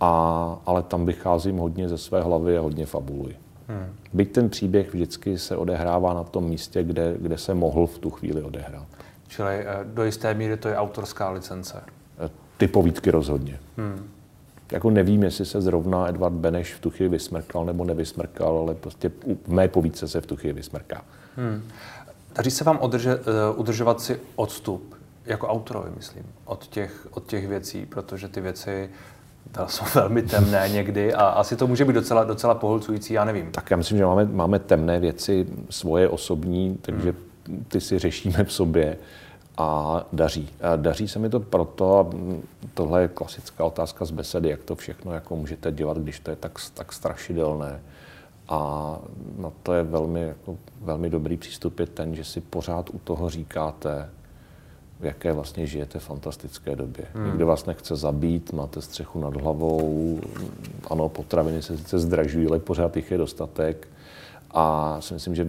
A, 0.00 0.58
ale 0.66 0.82
tam 0.82 1.06
vycházím 1.06 1.56
hodně 1.56 1.88
ze 1.88 1.98
své 1.98 2.22
hlavy 2.22 2.58
a 2.58 2.60
hodně 2.60 2.86
fabuluji. 2.86 3.36
Hmm. 3.68 3.86
Byť 4.12 4.32
ten 4.32 4.48
příběh 4.48 4.94
vždycky 4.94 5.38
se 5.38 5.56
odehrává 5.56 6.14
na 6.14 6.24
tom 6.24 6.44
místě, 6.44 6.82
kde, 6.82 7.16
kde 7.20 7.38
se 7.38 7.54
mohl 7.54 7.86
v 7.86 7.98
tu 7.98 8.10
chvíli 8.10 8.42
odehrát. 8.42 8.86
Čili 9.28 9.54
eh, 9.54 9.66
do 9.84 10.04
jisté 10.04 10.34
míry 10.34 10.56
to 10.56 10.68
je 10.68 10.76
autorská 10.76 11.30
licence? 11.30 11.82
Eh, 12.18 12.30
ty 12.56 12.68
povídky 12.68 13.10
rozhodně. 13.10 13.58
Hmm. 13.76 14.10
Jako 14.72 14.90
nevím, 14.90 15.22
jestli 15.22 15.46
se 15.46 15.60
zrovna 15.60 16.08
Edvard 16.08 16.34
Beneš 16.34 16.74
v 16.74 16.80
tu 16.80 16.90
chvíli 16.90 17.08
vysmrkal 17.08 17.64
nebo 17.64 17.84
nevysmrkal, 17.84 18.58
ale 18.58 18.74
prostě 18.74 19.10
v 19.46 19.52
mé 19.52 19.68
povídce 19.68 20.08
se 20.08 20.20
v 20.20 20.26
tu 20.26 20.36
chvíli 20.36 20.52
vysmrká. 20.52 21.04
Hmm. 21.36 21.62
Daří 22.34 22.50
se 22.50 22.64
vám 22.64 22.78
udrže, 22.82 23.16
uh, 23.16 23.22
udržovat 23.56 24.00
si 24.00 24.20
odstup, 24.36 24.94
jako 25.26 25.48
autorovi, 25.48 25.90
myslím, 25.96 26.22
od 26.44 26.66
těch, 26.66 27.08
od 27.10 27.26
těch 27.26 27.48
věcí, 27.48 27.86
protože 27.86 28.28
ty 28.28 28.40
věci 28.40 28.90
jsou 29.66 29.84
velmi 29.94 30.22
temné 30.22 30.68
někdy 30.68 31.14
a 31.14 31.26
asi 31.26 31.56
to 31.56 31.66
může 31.66 31.84
být 31.84 31.92
docela, 31.92 32.24
docela 32.24 32.54
pohlcující, 32.54 33.14
já 33.14 33.24
nevím. 33.24 33.52
Tak 33.52 33.70
já 33.70 33.76
myslím, 33.76 33.98
že 33.98 34.04
máme, 34.04 34.24
máme 34.24 34.58
temné 34.58 35.00
věci 35.00 35.46
svoje 35.70 36.08
osobní, 36.08 36.78
takže 36.82 37.14
hmm. 37.48 37.64
ty 37.68 37.80
si 37.80 37.98
řešíme 37.98 38.44
v 38.44 38.52
sobě 38.52 38.96
a 39.60 40.06
daří. 40.12 40.48
A 40.60 40.76
daří 40.76 41.08
se 41.08 41.18
mi 41.18 41.30
to 41.30 41.40
proto, 41.40 41.98
a 41.98 42.06
tohle 42.74 43.02
je 43.02 43.08
klasická 43.08 43.64
otázka 43.64 44.04
z 44.04 44.10
besedy, 44.10 44.48
jak 44.48 44.64
to 44.64 44.76
všechno 44.76 45.12
jako 45.12 45.36
můžete 45.36 45.72
dělat, 45.72 45.98
když 45.98 46.20
to 46.20 46.30
je 46.30 46.36
tak, 46.36 46.58
tak 46.74 46.92
strašidelné. 46.92 47.80
A 48.48 48.98
na 49.38 49.52
to 49.62 49.72
je 49.72 49.82
velmi, 49.82 50.22
jako, 50.22 50.56
velmi 50.80 51.10
dobrý 51.10 51.36
přístup 51.36 51.80
je 51.80 51.86
ten, 51.86 52.14
že 52.14 52.24
si 52.24 52.40
pořád 52.40 52.90
u 52.90 52.98
toho 52.98 53.30
říkáte, 53.30 54.10
v 55.00 55.04
jaké 55.04 55.32
vlastně 55.32 55.66
žijete 55.66 55.98
fantastické 55.98 56.76
době. 56.76 57.04
Hmm. 57.14 57.26
Nikdo 57.26 57.46
vás 57.46 57.66
nechce 57.66 57.96
zabít, 57.96 58.52
máte 58.52 58.82
střechu 58.82 59.20
nad 59.20 59.36
hlavou, 59.36 60.20
ano, 60.90 61.08
potraviny 61.08 61.62
se 61.62 61.78
sice 61.78 61.98
zdražují, 61.98 62.46
ale 62.46 62.58
pořád 62.58 62.96
jich 62.96 63.10
je 63.10 63.18
dostatek. 63.18 63.88
A 64.50 64.96
si 65.00 65.14
myslím, 65.14 65.34
že 65.34 65.46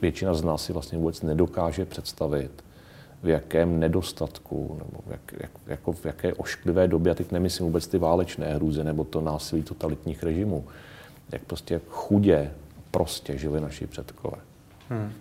většina 0.00 0.34
z 0.34 0.42
nás 0.42 0.64
si 0.64 0.72
vlastně 0.72 0.98
vůbec 0.98 1.22
nedokáže 1.22 1.84
představit, 1.84 2.64
v 3.22 3.28
jakém 3.28 3.80
nedostatku, 3.80 4.76
nebo 4.78 5.02
v, 5.06 5.10
jak, 5.10 5.20
jak, 5.40 5.50
jako 5.66 5.92
v 5.92 6.06
jaké 6.06 6.34
ošklivé 6.34 6.88
době, 6.88 7.12
a 7.12 7.14
teď 7.14 7.32
nemyslím 7.32 7.66
vůbec 7.66 7.86
ty 7.86 7.98
válečné 7.98 8.54
hrůzy 8.54 8.84
nebo 8.84 9.04
to 9.04 9.20
násilí 9.20 9.62
totalitních 9.62 10.22
režimů, 10.22 10.64
jak 11.32 11.42
prostě 11.42 11.80
chudě 11.88 12.50
prostě 12.90 13.38
žili 13.38 13.60
naši 13.60 13.86
předkové. 13.86 14.36
Hmm. 14.88 15.12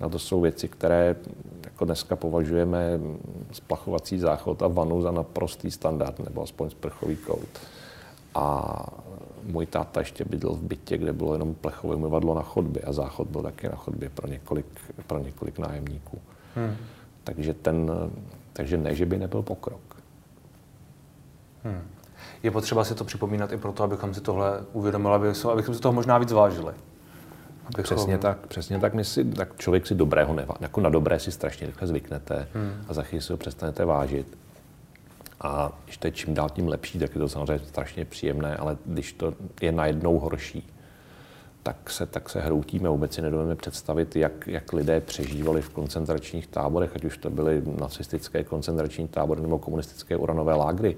A 0.00 0.08
to 0.08 0.18
jsou 0.18 0.40
věci, 0.40 0.68
které 0.68 1.16
jako 1.64 1.84
dneska 1.84 2.16
považujeme 2.16 3.00
splachovací 3.52 4.18
záchod 4.18 4.62
a 4.62 4.68
vanu 4.68 5.02
za 5.02 5.10
naprostý 5.10 5.70
standard, 5.70 6.18
nebo 6.18 6.42
aspoň 6.42 6.70
sprchový 6.70 7.16
kout. 7.16 7.48
A 8.34 8.76
můj 9.44 9.66
táta 9.66 10.00
ještě 10.00 10.24
bydlel 10.24 10.54
v 10.54 10.62
bytě, 10.62 10.98
kde 10.98 11.12
bylo 11.12 11.32
jenom 11.32 11.54
plechové 11.54 11.94
umyvadlo 11.94 12.34
na 12.34 12.42
chodbě 12.42 12.82
a 12.82 12.92
záchod 12.92 13.28
byl 13.28 13.42
taky 13.42 13.68
na 13.68 13.76
chodbě 13.76 14.08
pro 14.08 14.28
několik, 14.28 14.66
pro 15.06 15.18
několik 15.18 15.58
nájemníků. 15.58 16.18
Hmm. 16.54 16.76
Takže, 17.24 17.54
ten, 17.54 17.90
takže 18.52 18.76
ne, 18.76 18.94
že 18.94 19.06
by 19.06 19.18
nebyl 19.18 19.42
pokrok. 19.42 19.80
Hmm. 21.64 21.82
Je 22.42 22.50
potřeba 22.50 22.84
si 22.84 22.94
to 22.94 23.04
připomínat 23.04 23.52
i 23.52 23.56
proto, 23.56 23.82
abychom 23.82 24.14
si 24.14 24.20
tohle 24.20 24.60
uvědomili, 24.72 25.14
abychom 25.52 25.74
si 25.74 25.80
toho 25.80 25.92
možná 25.92 26.18
víc 26.18 26.32
vážili. 26.32 26.74
Abychom... 27.74 27.96
Přesně 27.96 28.18
tak, 28.18 28.46
přesně 28.46 28.78
tak. 28.78 28.94
My 28.94 29.04
si, 29.04 29.24
tak 29.24 29.56
člověk 29.56 29.86
si 29.86 29.94
dobrého 29.94 30.34
nevá, 30.34 30.54
jako 30.60 30.80
na 30.80 30.90
dobré 30.90 31.20
si 31.20 31.32
strašně 31.32 31.66
rychle 31.66 31.88
zvyknete 31.88 32.48
hmm. 32.54 32.72
a 32.88 32.94
za 32.94 33.02
chvíli 33.02 33.22
si 33.22 33.32
ho 33.32 33.36
přestanete 33.36 33.84
vážit. 33.84 34.38
A 35.40 35.72
když 35.84 35.96
to 35.96 36.06
je 36.06 36.10
čím 36.10 36.34
dál 36.34 36.50
tím 36.50 36.68
lepší, 36.68 36.98
tak 36.98 37.14
je 37.14 37.20
to 37.20 37.28
samozřejmě 37.28 37.58
strašně 37.58 38.04
příjemné, 38.04 38.56
ale 38.56 38.76
když 38.84 39.12
to 39.12 39.34
je 39.60 39.72
najednou 39.72 40.18
horší, 40.18 40.72
tak 41.62 41.90
se, 41.90 42.06
tak 42.06 42.28
se 42.28 42.40
hroutíme. 42.40 42.88
Vůbec 42.88 43.14
si 43.14 43.22
nedovedeme 43.22 43.56
představit, 43.56 44.16
jak, 44.16 44.46
jak 44.46 44.72
lidé 44.72 45.00
přežívali 45.00 45.62
v 45.62 45.68
koncentračních 45.68 46.46
táborech, 46.46 46.90
ať 46.96 47.04
už 47.04 47.18
to 47.18 47.30
byly 47.30 47.62
nacistické 47.80 48.44
koncentrační 48.44 49.08
tábory 49.08 49.40
nebo 49.40 49.58
komunistické 49.58 50.16
uranové 50.16 50.54
lágry. 50.54 50.96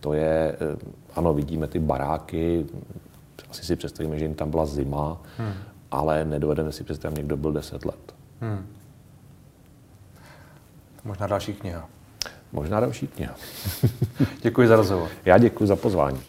To 0.00 0.12
je, 0.12 0.56
eh, 0.60 0.76
ano, 1.14 1.34
vidíme 1.34 1.68
ty 1.68 1.78
baráky, 1.78 2.66
asi 3.50 3.64
si 3.64 3.76
představíme, 3.76 4.18
že 4.18 4.24
jim 4.24 4.34
tam 4.34 4.50
byla 4.50 4.66
zima, 4.66 5.22
hmm. 5.38 5.52
ale 5.90 6.24
nedovedeme 6.24 6.72
si 6.72 6.84
představit, 6.84 7.16
někdo 7.16 7.36
byl 7.36 7.52
10 7.52 7.84
let. 7.84 8.14
Hmm. 8.40 8.66
Možná 11.04 11.26
další 11.26 11.54
kniha. 11.54 11.88
Možná 12.52 12.80
další 12.80 13.06
kniha. 13.06 13.34
děkuji 14.42 14.68
za 14.68 14.76
rozhovor. 14.76 15.08
Já 15.24 15.38
děkuji 15.38 15.66
za 15.66 15.76
pozvání. 15.76 16.20